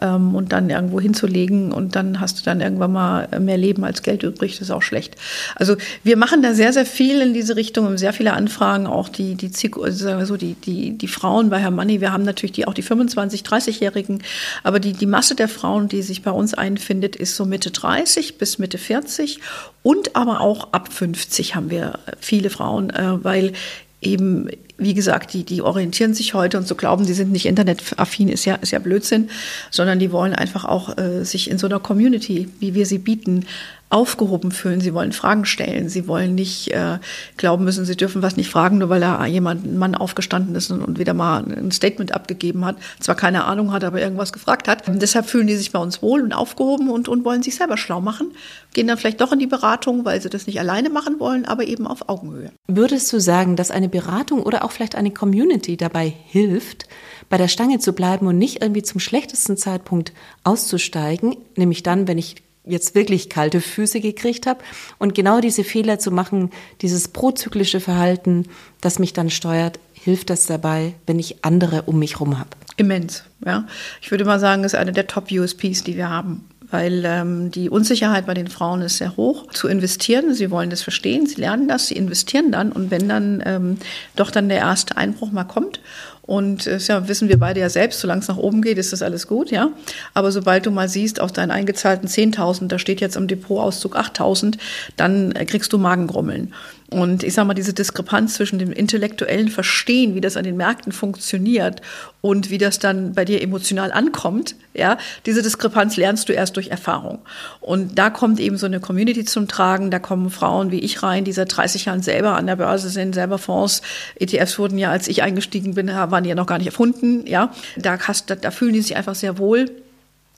[0.00, 4.02] ähm, und dann irgendwo hinzulegen und dann hast du dann irgendwann mal mehr Leben als
[4.02, 4.52] Geld übrig.
[4.52, 5.16] Das ist auch schlecht.
[5.56, 9.08] Also wir machen da sehr, sehr viel in diese Richtung und sehr viele Anfragen, auch
[9.08, 12.00] die die sagen wir so die die die Frauen bei Herr Money.
[12.00, 14.62] Wir haben natürlich die auch die 25, 30-Jährigen Beschäftigten.
[14.62, 18.38] Aber die, die Masse der Frauen, die sich bei uns einfindet, ist so Mitte 30
[18.38, 19.40] bis Mitte 40
[19.82, 23.52] und aber auch ab 50 haben wir viele Frauen, äh, weil
[24.00, 24.48] eben
[24.78, 28.44] wie gesagt, die, die orientieren sich heute und so glauben, die sind nicht internetaffin, ist
[28.44, 29.30] ja, ist ja Blödsinn,
[29.70, 33.46] sondern die wollen einfach auch äh, sich in so einer Community, wie wir sie bieten,
[33.92, 34.80] aufgehoben fühlen.
[34.80, 35.90] Sie wollen Fragen stellen.
[35.90, 36.98] Sie wollen nicht äh,
[37.36, 40.70] glauben müssen, sie dürfen was nicht fragen, nur weil da jemand, ein Mann aufgestanden ist
[40.70, 44.88] und, wieder mal ein Statement abgegeben hat, zwar keine Ahnung hat, aber irgendwas gefragt hat.
[44.88, 47.76] Und deshalb fühlen die sich bei uns wohl und aufgehoben und, und wollen sich selber
[47.76, 48.32] schlau machen,
[48.72, 51.64] gehen dann vielleicht doch in die Beratung, weil sie das nicht alleine machen wollen, aber
[51.64, 52.50] eben auf Augenhöhe.
[52.68, 56.86] Würdest du sagen, dass eine Beratung oder auch vielleicht eine Community dabei hilft,
[57.28, 60.12] bei der Stange zu bleiben und nicht irgendwie zum schlechtesten Zeitpunkt
[60.44, 64.60] auszusteigen, nämlich dann, wenn ich jetzt wirklich kalte Füße gekriegt habe
[64.98, 68.46] und genau diese Fehler zu machen, dieses prozyklische Verhalten,
[68.80, 72.50] das mich dann steuert, hilft das dabei, wenn ich andere um mich herum habe?
[72.76, 73.66] Immens, ja.
[74.00, 78.26] Ich würde mal sagen, ist eine der Top-USPs, die wir haben weil ähm, die Unsicherheit
[78.26, 79.46] bei den Frauen ist sehr hoch.
[79.52, 83.42] Zu investieren, sie wollen das verstehen, sie lernen das, sie investieren dann und wenn dann
[83.46, 83.78] ähm,
[84.16, 85.80] doch dann der erste Einbruch mal kommt
[86.22, 89.02] und äh, ja, wissen wir beide ja selbst, solange es nach oben geht, ist das
[89.02, 89.70] alles gut, ja.
[90.14, 94.56] Aber sobald du mal siehst, auf deinen eingezahlten 10.000, da steht jetzt im Depotauszug 8.000,
[94.96, 96.54] dann äh, kriegst du Magengrummeln.
[96.92, 100.92] Und ich sage mal, diese Diskrepanz zwischen dem intellektuellen Verstehen, wie das an den Märkten
[100.92, 101.80] funktioniert
[102.20, 106.68] und wie das dann bei dir emotional ankommt, ja, diese Diskrepanz lernst du erst durch
[106.68, 107.20] Erfahrung.
[107.60, 111.24] Und da kommt eben so eine Community zum Tragen, da kommen Frauen wie ich rein,
[111.24, 113.82] die seit 30 Jahren selber an der Börse sind, selber Fonds,
[114.16, 117.52] ETFs wurden ja, als ich eingestiegen bin, waren ja noch gar nicht erfunden, ja.
[117.76, 119.66] Da, hast, da, da fühlen die sich einfach sehr wohl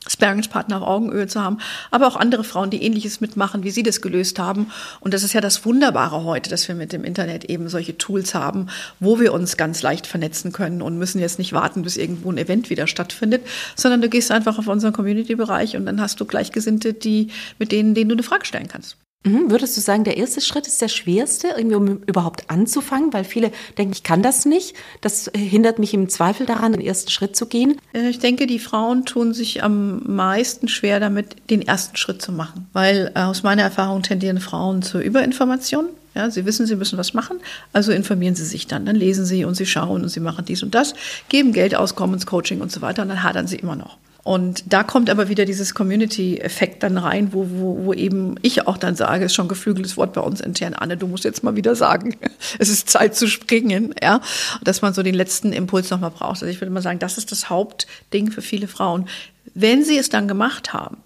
[0.08, 1.58] Sparringspartner auf Augenhöhe zu haben,
[1.90, 4.70] aber auch andere Frauen, die ähnliches mitmachen, wie sie das gelöst haben.
[5.00, 8.34] Und das ist ja das Wunderbare heute, dass wir mit dem Internet eben solche Tools
[8.34, 8.68] haben,
[9.00, 12.38] wo wir uns ganz leicht vernetzen können und müssen jetzt nicht warten, bis irgendwo ein
[12.38, 13.42] Event wieder stattfindet,
[13.76, 17.94] sondern du gehst einfach auf unseren Community-Bereich und dann hast du Gleichgesinnte, die, mit denen,
[17.94, 18.96] denen du eine Frage stellen kannst.
[19.24, 19.50] Mhm.
[19.50, 23.12] Würdest du sagen, der erste Schritt ist der schwerste, irgendwie um überhaupt anzufangen?
[23.12, 24.76] Weil viele denken, ich kann das nicht.
[25.00, 27.80] Das hindert mich im Zweifel daran, den ersten Schritt zu gehen.
[27.94, 32.32] Äh, ich denke, die Frauen tun sich am meisten schwer damit, den ersten Schritt zu
[32.32, 32.68] machen.
[32.74, 35.87] Weil äh, aus meiner Erfahrung tendieren Frauen zur Überinformation.
[36.14, 37.40] Ja, sie wissen, sie müssen was machen,
[37.72, 38.87] also informieren sie sich dann.
[38.87, 40.94] Dann lesen sie und sie schauen und sie machen dies und das,
[41.28, 43.98] geben Geld aus, kommen ins Coaching und so weiter und dann hadern sie immer noch.
[44.24, 48.78] Und da kommt aber wieder dieses Community-Effekt dann rein, wo, wo, wo eben ich auch
[48.78, 51.76] dann sage, ist schon geflügeltes Wort bei uns intern, Anne, du musst jetzt mal wieder
[51.76, 52.16] sagen,
[52.58, 54.22] es ist Zeit zu springen, ja,
[54.62, 56.42] dass man so den letzten Impuls nochmal braucht.
[56.42, 59.08] Also ich würde mal sagen, das ist das Hauptding für viele Frauen.
[59.52, 60.96] Wenn sie es dann gemacht haben,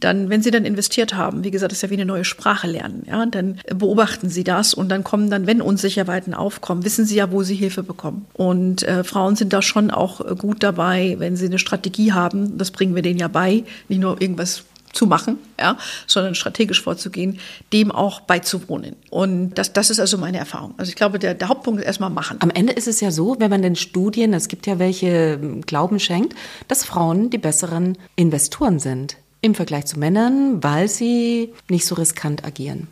[0.00, 2.66] dann, wenn Sie dann investiert haben, wie gesagt, das ist ja wie eine neue Sprache
[2.66, 7.16] lernen, ja, dann beobachten Sie das und dann kommen dann, wenn Unsicherheiten aufkommen, wissen Sie
[7.16, 8.26] ja, wo Sie Hilfe bekommen.
[8.34, 12.70] Und äh, Frauen sind da schon auch gut dabei, wenn sie eine Strategie haben, das
[12.70, 17.38] bringen wir denen ja bei, nicht nur irgendwas zu machen, ja, sondern strategisch vorzugehen,
[17.72, 18.96] dem auch beizuwohnen.
[19.10, 20.74] Und das, das ist also meine Erfahrung.
[20.78, 22.38] Also ich glaube, der, der Hauptpunkt ist erstmal machen.
[22.40, 26.00] Am Ende ist es ja so, wenn man den Studien, es gibt ja welche Glauben
[26.00, 26.34] schenkt,
[26.68, 32.44] dass Frauen die besseren Investoren sind im Vergleich zu Männern, weil sie nicht so riskant
[32.44, 32.88] agieren.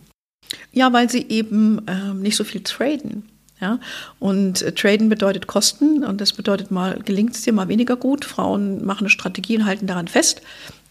[0.73, 3.29] Ja, weil sie eben äh, nicht so viel traden.
[3.61, 3.81] Ja,
[4.21, 8.25] und äh, traden bedeutet Kosten und das bedeutet mal gelingt es dir mal weniger gut.
[8.25, 10.43] Frauen machen eine Strategie und halten daran fest.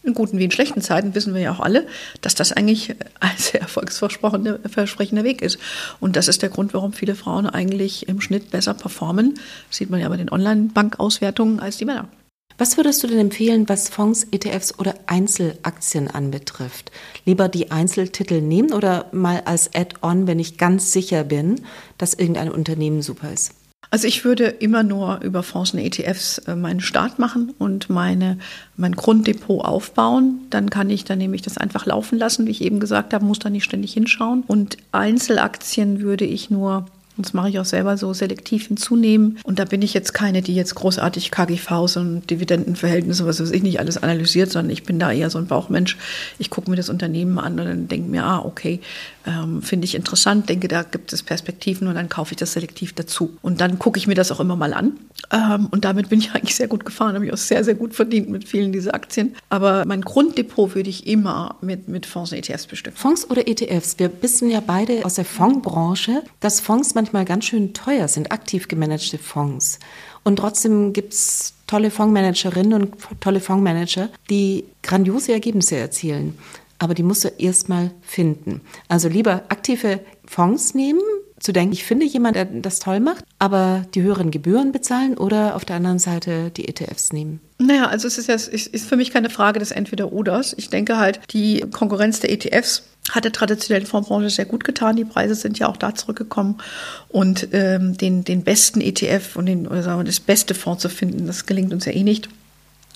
[0.04, 1.88] In guten wie in schlechten Zeiten wissen wir ja auch alle,
[2.22, 5.60] dass das eigentlich ein sehr erfolgsversprechender Weg ist.
[6.00, 9.36] Und das ist der Grund, warum viele Frauen eigentlich im Schnitt besser performen.
[9.70, 12.08] Das sieht man ja bei den Online-Bankauswertungen als die Männer.
[12.60, 16.92] Was würdest du denn empfehlen, was Fonds, ETFs oder Einzelaktien anbetrifft?
[17.24, 21.62] Lieber die Einzeltitel nehmen oder mal als Add-on, wenn ich ganz sicher bin,
[22.00, 23.54] dass irgendein Unternehmen super ist?
[23.92, 28.40] Also ich würde immer nur über Fonds und ETFs äh, meinen Start machen und meine,
[28.76, 30.42] mein Grunddepot aufbauen.
[30.50, 33.40] Dann kann ich dann nämlich das einfach laufen lassen, wie ich eben gesagt habe, muss
[33.40, 34.44] da nicht ständig hinschauen.
[34.48, 36.88] Und Einzelaktien würde ich nur
[37.18, 39.40] und das mache ich auch selber so selektiv hinzunehmen.
[39.44, 43.64] Und da bin ich jetzt keine, die jetzt großartig KGVs und Dividendenverhältnisse, was weiß ich
[43.64, 45.98] nicht, alles analysiert, sondern ich bin da eher so ein Bauchmensch.
[46.38, 48.80] Ich gucke mir das Unternehmen an und dann denke mir, ah, okay,
[49.28, 52.94] ähm, finde ich interessant, denke, da gibt es Perspektiven und dann kaufe ich das selektiv
[52.94, 53.38] dazu.
[53.42, 54.94] Und dann gucke ich mir das auch immer mal an.
[55.32, 57.94] Ähm, und damit bin ich eigentlich sehr gut gefahren, habe ich auch sehr, sehr gut
[57.94, 59.36] verdient mit vielen dieser Aktien.
[59.50, 62.96] Aber mein Grunddepot würde ich immer mit, mit Fonds und ETFs bestimmen.
[62.96, 64.00] Fonds oder ETFs?
[64.00, 68.68] Wir wissen ja beide aus der Fondsbranche, dass Fonds manchmal ganz schön teuer sind, aktiv
[68.68, 69.80] gemanagte Fonds.
[70.24, 76.38] Und trotzdem gibt es tolle Fondsmanagerinnen und tolle Fondsmanager, die grandiose Ergebnisse erzielen.
[76.80, 78.62] Aber die musst du erstmal finden.
[78.88, 81.02] Also lieber aktive Fonds nehmen,
[81.40, 85.56] zu denken, ich finde jemand, der das toll macht, aber die höheren Gebühren bezahlen oder
[85.56, 87.40] auf der anderen Seite die ETFs nehmen?
[87.60, 90.56] Naja, also es ist ja ist, ist für mich keine Frage des Entweder-Oders.
[90.58, 94.96] Ich denke halt, die Konkurrenz der ETFs hat der traditionellen Fondsbranche sehr gut getan.
[94.96, 96.58] Die Preise sind ja auch da zurückgekommen.
[97.08, 100.90] Und ähm, den, den besten ETF und den, oder sagen wir, das beste Fonds zu
[100.90, 102.30] finden, das gelingt uns ja eh nicht.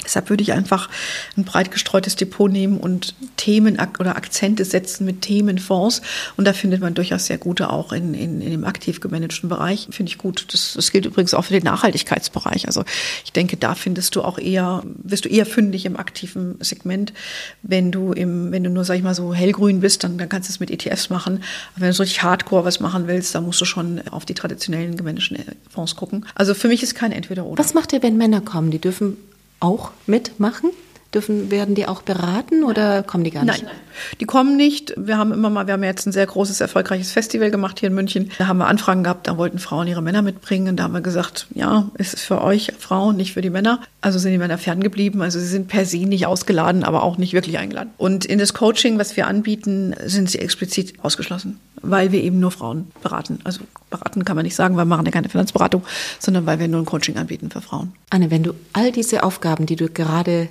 [0.03, 0.89] Deshalb würde ich einfach
[1.37, 6.01] ein breit gestreutes Depot nehmen und Themen oder Akzente setzen mit Themenfonds.
[6.37, 9.87] Und da findet man durchaus sehr gute auch in, in, in dem aktiv gemanagten Bereich.
[9.91, 10.47] Finde ich gut.
[10.51, 12.67] Das, das gilt übrigens auch für den Nachhaltigkeitsbereich.
[12.67, 12.83] Also
[13.23, 17.13] ich denke, da findest du auch eher, wirst du eher fündig im aktiven Segment.
[17.61, 20.49] Wenn du im, wenn du nur, sag ich mal, so hellgrün bist, dann, dann kannst
[20.49, 21.43] du es mit ETFs machen.
[21.73, 24.33] Aber wenn du so richtig hardcore was machen willst, dann musst du schon auf die
[24.33, 25.37] traditionellen gemanagten
[25.69, 26.25] Fonds gucken.
[26.35, 27.63] Also für mich ist kein Entweder-Oder.
[27.63, 28.71] Was macht ihr, wenn Männer kommen?
[28.71, 29.17] Die dürfen
[29.61, 30.71] auch mitmachen?
[31.13, 33.63] Dürfen, werden die auch beraten oder kommen die gar nicht?
[33.63, 34.93] Nein, nein, die kommen nicht.
[34.95, 37.95] Wir haben immer mal, wir haben jetzt ein sehr großes, erfolgreiches Festival gemacht hier in
[37.95, 38.31] München.
[38.37, 40.69] Da haben wir Anfragen gehabt, da wollten Frauen ihre Männer mitbringen.
[40.69, 43.81] Und da haben wir gesagt, ja, ist es für euch Frauen, nicht für die Männer.
[43.99, 45.21] Also sind die Männer ferngeblieben.
[45.21, 47.89] Also sie sind per se nicht ausgeladen, aber auch nicht wirklich eingeladen.
[47.97, 52.51] Und in das Coaching, was wir anbieten, sind sie explizit ausgeschlossen, weil wir eben nur
[52.51, 53.39] Frauen beraten.
[53.43, 55.83] Also beraten kann man nicht sagen, weil wir machen ja keine Finanzberatung,
[56.19, 57.91] sondern weil wir nur ein Coaching anbieten für Frauen.
[58.09, 60.47] Anne, wenn du all diese Aufgaben, die du gerade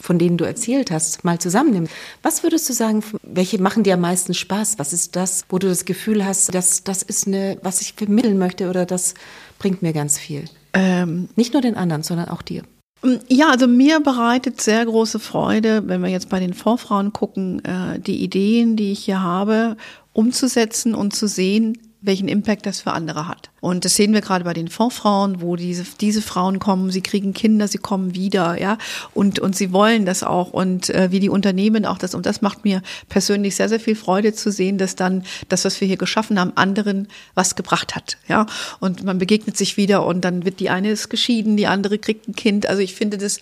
[0.00, 1.92] von denen du erzählt hast, mal zusammennimmst.
[2.22, 4.78] Was würdest du sagen, welche machen dir am meisten Spaß?
[4.78, 8.38] Was ist das, wo du das Gefühl hast, dass das ist eine, was ich vermitteln
[8.38, 9.14] möchte oder das
[9.58, 10.44] bringt mir ganz viel?
[10.72, 12.62] Ähm, Nicht nur den anderen, sondern auch dir.
[13.28, 18.00] Ja, also mir bereitet sehr große Freude, wenn wir jetzt bei den Vorfrauen gucken, äh,
[18.00, 19.76] die Ideen, die ich hier habe,
[20.14, 23.50] umzusetzen und zu sehen, welchen Impact das für andere hat.
[23.60, 27.32] Und das sehen wir gerade bei den Fondsfrauen, wo diese, diese Frauen kommen, sie kriegen
[27.32, 28.78] Kinder, sie kommen wieder, ja,
[29.14, 30.52] und, und sie wollen das auch.
[30.52, 33.96] Und äh, wie die Unternehmen auch das, und das macht mir persönlich sehr, sehr viel
[33.96, 38.18] Freude zu sehen, dass dann das, was wir hier geschaffen haben, anderen was gebracht hat,
[38.28, 38.46] ja,
[38.80, 42.28] und man begegnet sich wieder und dann wird die eine ist geschieden, die andere kriegt
[42.28, 43.40] ein Kind, also ich finde das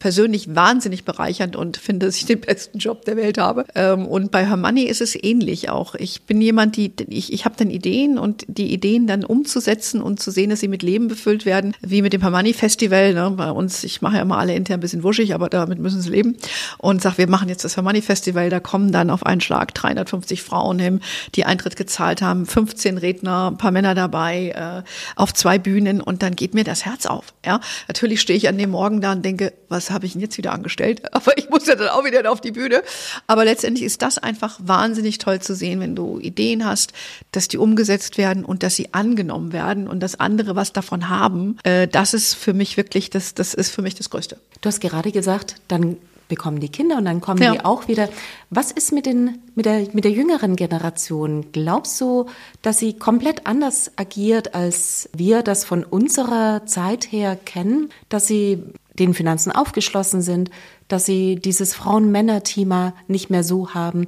[0.00, 3.66] persönlich wahnsinnig bereichernd und finde, dass ich den besten Job der Welt habe.
[3.74, 5.94] Ähm, und bei Hermanni ist es ähnlich auch.
[5.94, 10.18] Ich bin jemand, die ich, ich habe dann Ideen und die Ideen dann umzusetzen und
[10.18, 13.12] zu sehen, dass sie mit Leben befüllt werden, wie mit dem Hermanni Festival.
[13.12, 13.30] Ne?
[13.36, 16.10] Bei uns, ich mache ja immer alle intern ein bisschen wuschig, aber damit müssen sie
[16.10, 16.36] leben.
[16.78, 18.48] Und sag, wir machen jetzt das Hermanni Festival.
[18.48, 21.00] Da kommen dann auf einen Schlag 350 Frauen hin,
[21.34, 24.82] die Eintritt gezahlt haben, 15 Redner, ein paar Männer dabei, äh,
[25.16, 27.34] auf zwei Bühnen und dann geht mir das Herz auf.
[27.44, 30.38] Ja, natürlich stehe ich an dem Morgen da und denke, was habe ich ihn jetzt
[30.38, 31.02] wieder angestellt?
[31.14, 32.82] Aber ich muss ja dann auch wieder auf die Bühne.
[33.26, 36.92] Aber letztendlich ist das einfach wahnsinnig toll zu sehen, wenn du Ideen hast,
[37.32, 41.58] dass die umgesetzt werden und dass sie angenommen werden und dass andere was davon haben.
[41.64, 44.38] Äh, das ist für mich wirklich, das, das ist für mich das Größte.
[44.60, 45.96] Du hast gerade gesagt, dann
[46.30, 47.52] bekommen die Kinder und dann kommen ja.
[47.52, 48.08] die auch wieder.
[48.48, 51.52] Was ist mit, den, mit, der, mit der jüngeren Generation?
[51.52, 52.26] Glaubst du,
[52.62, 57.90] dass sie komplett anders agiert, als wir das von unserer Zeit her kennen?
[58.08, 58.62] Dass sie
[59.00, 60.50] den Finanzen aufgeschlossen sind,
[60.88, 64.06] dass sie dieses Frauen-Männer-Thema nicht mehr so haben.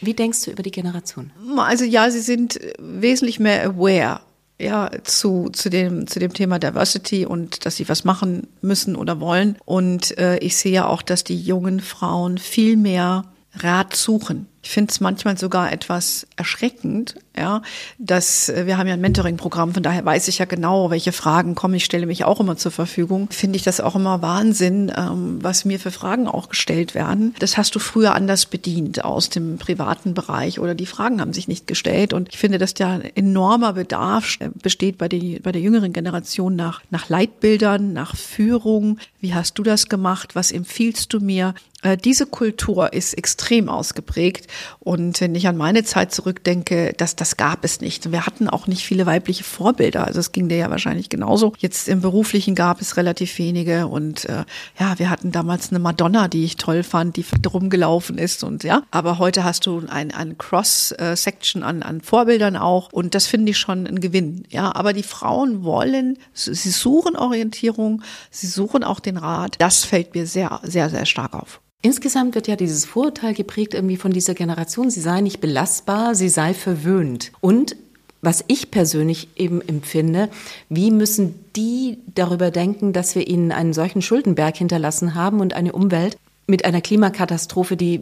[0.00, 1.30] Wie denkst du über die Generation?
[1.56, 4.20] Also ja, sie sind wesentlich mehr aware
[4.58, 9.20] ja, zu, zu, dem, zu dem Thema Diversity und dass sie was machen müssen oder
[9.20, 9.56] wollen.
[9.64, 13.24] Und äh, ich sehe ja auch, dass die jungen Frauen viel mehr
[13.54, 14.46] Rat suchen.
[14.62, 17.62] Ich finde es manchmal sogar etwas erschreckend, ja,
[17.98, 21.54] dass äh, wir haben ja ein Mentoring-Programm, von daher weiß ich ja genau, welche Fragen
[21.54, 21.74] kommen.
[21.74, 23.28] Ich stelle mich auch immer zur Verfügung.
[23.30, 27.34] Finde ich das auch immer Wahnsinn, ähm, was mir für Fragen auch gestellt werden.
[27.38, 31.48] Das hast du früher anders bedient aus dem privaten Bereich oder die Fragen haben sich
[31.48, 32.12] nicht gestellt.
[32.12, 36.82] Und ich finde, dass da enormer Bedarf besteht bei, der bei der jüngeren Generation nach,
[36.90, 38.98] nach Leitbildern, nach Führung.
[39.20, 40.34] Wie hast du das gemacht?
[40.34, 41.54] Was empfiehlst du mir?
[41.82, 44.46] Äh, diese Kultur ist extrem ausgeprägt.
[44.78, 48.10] Und wenn ich an meine Zeit zurückdenke, das, das gab es nicht.
[48.10, 50.08] Wir hatten auch nicht viele weibliche Vorbilder.
[50.08, 51.52] Also es ging dir ja wahrscheinlich genauso.
[51.56, 53.86] Jetzt im Beruflichen gab es relativ wenige.
[53.86, 54.44] Und äh,
[54.80, 58.42] ja, wir hatten damals eine Madonna, die ich toll fand, die rumgelaufen ist.
[58.42, 62.92] Und ja, aber heute hast du ein, ein Cross-Section an, an Vorbildern auch.
[62.92, 64.42] Und das finde ich schon ein Gewinn.
[64.50, 68.02] Ja, aber die Frauen wollen, sie suchen Orientierung,
[68.32, 69.54] sie suchen auch den Rat.
[69.60, 71.60] Das fällt mir sehr, sehr, sehr stark auf.
[71.82, 76.28] Insgesamt wird ja dieses Vorurteil geprägt irgendwie von dieser Generation, sie sei nicht belastbar, sie
[76.28, 77.32] sei verwöhnt.
[77.40, 77.76] Und
[78.20, 80.28] was ich persönlich eben empfinde,
[80.68, 85.72] wie müssen die darüber denken, dass wir ihnen einen solchen Schuldenberg hinterlassen haben und eine
[85.72, 86.16] Umwelt
[86.46, 88.00] mit einer Klimakatastrophe, die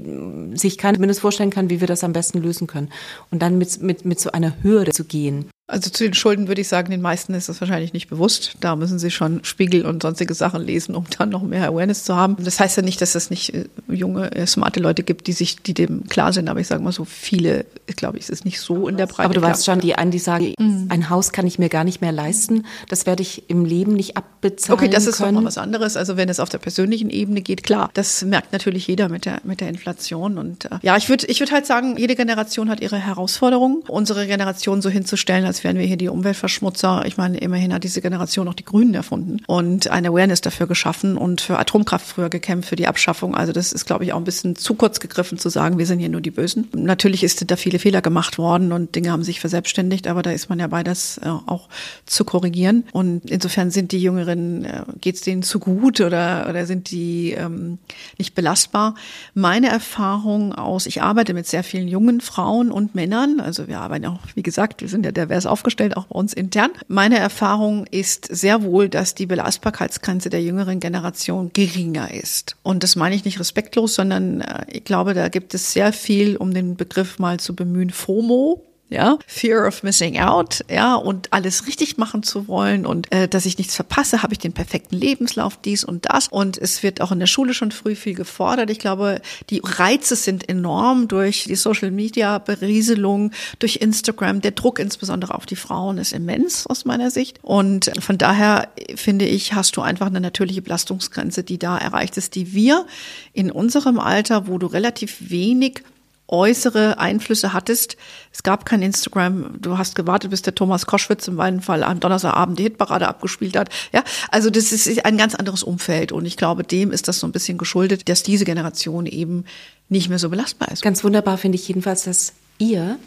[0.54, 2.90] sich keiner zumindest vorstellen kann, wie wir das am besten lösen können.
[3.30, 5.46] Und dann mit, mit, mit so einer Hürde zu gehen.
[5.70, 8.56] Also zu den Schulden würde ich sagen, den meisten ist das wahrscheinlich nicht bewusst.
[8.60, 12.16] Da müssen sie schon Spiegel und sonstige Sachen lesen, um dann noch mehr Awareness zu
[12.16, 12.36] haben.
[12.42, 15.62] Das heißt ja nicht, dass es nicht äh, junge, äh, smarte Leute gibt, die sich,
[15.62, 16.48] die dem klar sind.
[16.48, 19.24] Aber ich sage mal so, viele, glaube ich, ist es nicht so in der Breite.
[19.24, 20.86] Aber du weißt schon, die einen, die sagen, mhm.
[20.88, 22.66] ein Haus kann ich mir gar nicht mehr leisten.
[22.88, 25.96] Das werde ich im Leben nicht abbezahlen Okay, das ist nochmal was anderes.
[25.96, 29.40] Also wenn es auf der persönlichen Ebene geht, klar, das merkt natürlich jeder mit der,
[29.44, 30.36] mit der Inflation.
[30.36, 33.82] Und äh, ja, ich würde ich würde halt sagen, jede Generation hat ihre Herausforderungen.
[33.86, 37.04] Unsere Generation so hinzustellen, als wären wir hier die Umweltverschmutzer.
[37.06, 41.16] Ich meine, immerhin hat diese Generation auch die Grünen erfunden und eine Awareness dafür geschaffen
[41.16, 43.34] und für Atomkraft früher gekämpft, für die Abschaffung.
[43.34, 45.98] Also das ist, glaube ich, auch ein bisschen zu kurz gegriffen zu sagen, wir sind
[45.98, 46.68] hier nur die Bösen.
[46.74, 50.48] Natürlich ist da viele Fehler gemacht worden und Dinge haben sich verselbstständigt, aber da ist
[50.48, 51.68] man ja bei, das äh, auch
[52.06, 52.84] zu korrigieren.
[52.92, 57.32] Und insofern sind die Jüngeren, äh, geht es denen zu gut oder, oder sind die
[57.32, 57.78] ähm,
[58.18, 58.94] nicht belastbar?
[59.34, 64.06] Meine Erfahrung aus, ich arbeite mit sehr vielen jungen Frauen und Männern, also wir arbeiten
[64.06, 66.70] auch, wie gesagt, wir sind ja divers aufgestellt, auch bei uns intern.
[66.88, 72.56] Meine Erfahrung ist sehr wohl, dass die Belastbarkeitsgrenze der jüngeren Generation geringer ist.
[72.62, 76.36] Und das meine ich nicht respektlos, sondern äh, ich glaube, da gibt es sehr viel,
[76.36, 81.68] um den Begriff mal zu bemühen, FOMO, ja, Fear of Missing Out, ja, und alles
[81.68, 85.56] richtig machen zu wollen und äh, dass ich nichts verpasse, habe ich den perfekten Lebenslauf,
[85.56, 86.26] dies und das.
[86.26, 88.68] Und es wird auch in der Schule schon früh viel gefordert.
[88.68, 93.30] Ich glaube, die Reize sind enorm durch die Social Media Berieselung,
[93.60, 94.40] durch Instagram.
[94.40, 97.38] Der Druck insbesondere auf die Frauen ist immens aus meiner Sicht.
[97.42, 102.34] Und von daher finde ich, hast du einfach eine natürliche Belastungsgrenze, die da erreicht ist,
[102.34, 102.86] die wir
[103.32, 105.84] in unserem Alter, wo du relativ wenig
[106.30, 107.96] äußere Einflüsse hattest.
[108.32, 109.60] Es gab kein Instagram.
[109.60, 113.56] Du hast gewartet, bis der Thomas Koschwitz im meinen Fall am Donnerstagabend die Hitparade abgespielt
[113.56, 113.68] hat.
[113.92, 116.12] Ja, also das ist ein ganz anderes Umfeld.
[116.12, 119.44] Und ich glaube, dem ist das so ein bisschen geschuldet, dass diese Generation eben
[119.88, 120.82] nicht mehr so belastbar ist.
[120.82, 122.98] Ganz wunderbar finde ich jedenfalls, dass ihr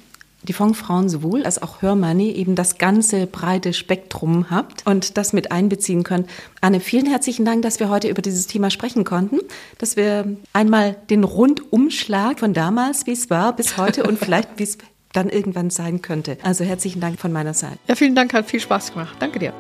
[0.43, 5.51] die Fondfrauen sowohl als auch Hörmoney eben das ganze breite Spektrum habt und das mit
[5.51, 6.29] einbeziehen könnt.
[6.61, 9.39] Anne, vielen herzlichen Dank, dass wir heute über dieses Thema sprechen konnten,
[9.77, 14.63] dass wir einmal den Rundumschlag von damals, wie es war, bis heute und vielleicht wie
[14.63, 14.77] es
[15.13, 16.37] dann irgendwann sein könnte.
[16.43, 17.77] Also herzlichen Dank von meiner Seite.
[17.87, 19.15] Ja, vielen Dank, hat viel Spaß gemacht.
[19.19, 19.53] Danke dir.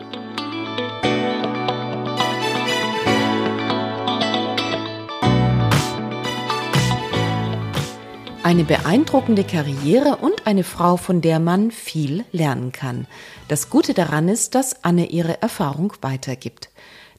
[8.53, 13.07] Eine beeindruckende Karriere und eine Frau, von der man viel lernen kann.
[13.47, 16.69] Das Gute daran ist, dass Anne ihre Erfahrung weitergibt.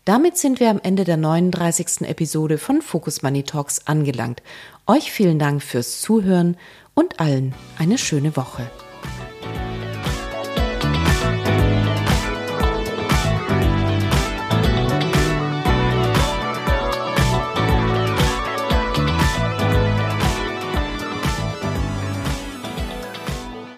[0.05, 2.03] Damit sind wir am Ende der 39.
[2.03, 4.45] Episode von Focus Money Talks angelangt.
[4.87, 6.57] Euch vielen Dank fürs Zuhören
[6.95, 8.71] und allen eine schöne Woche.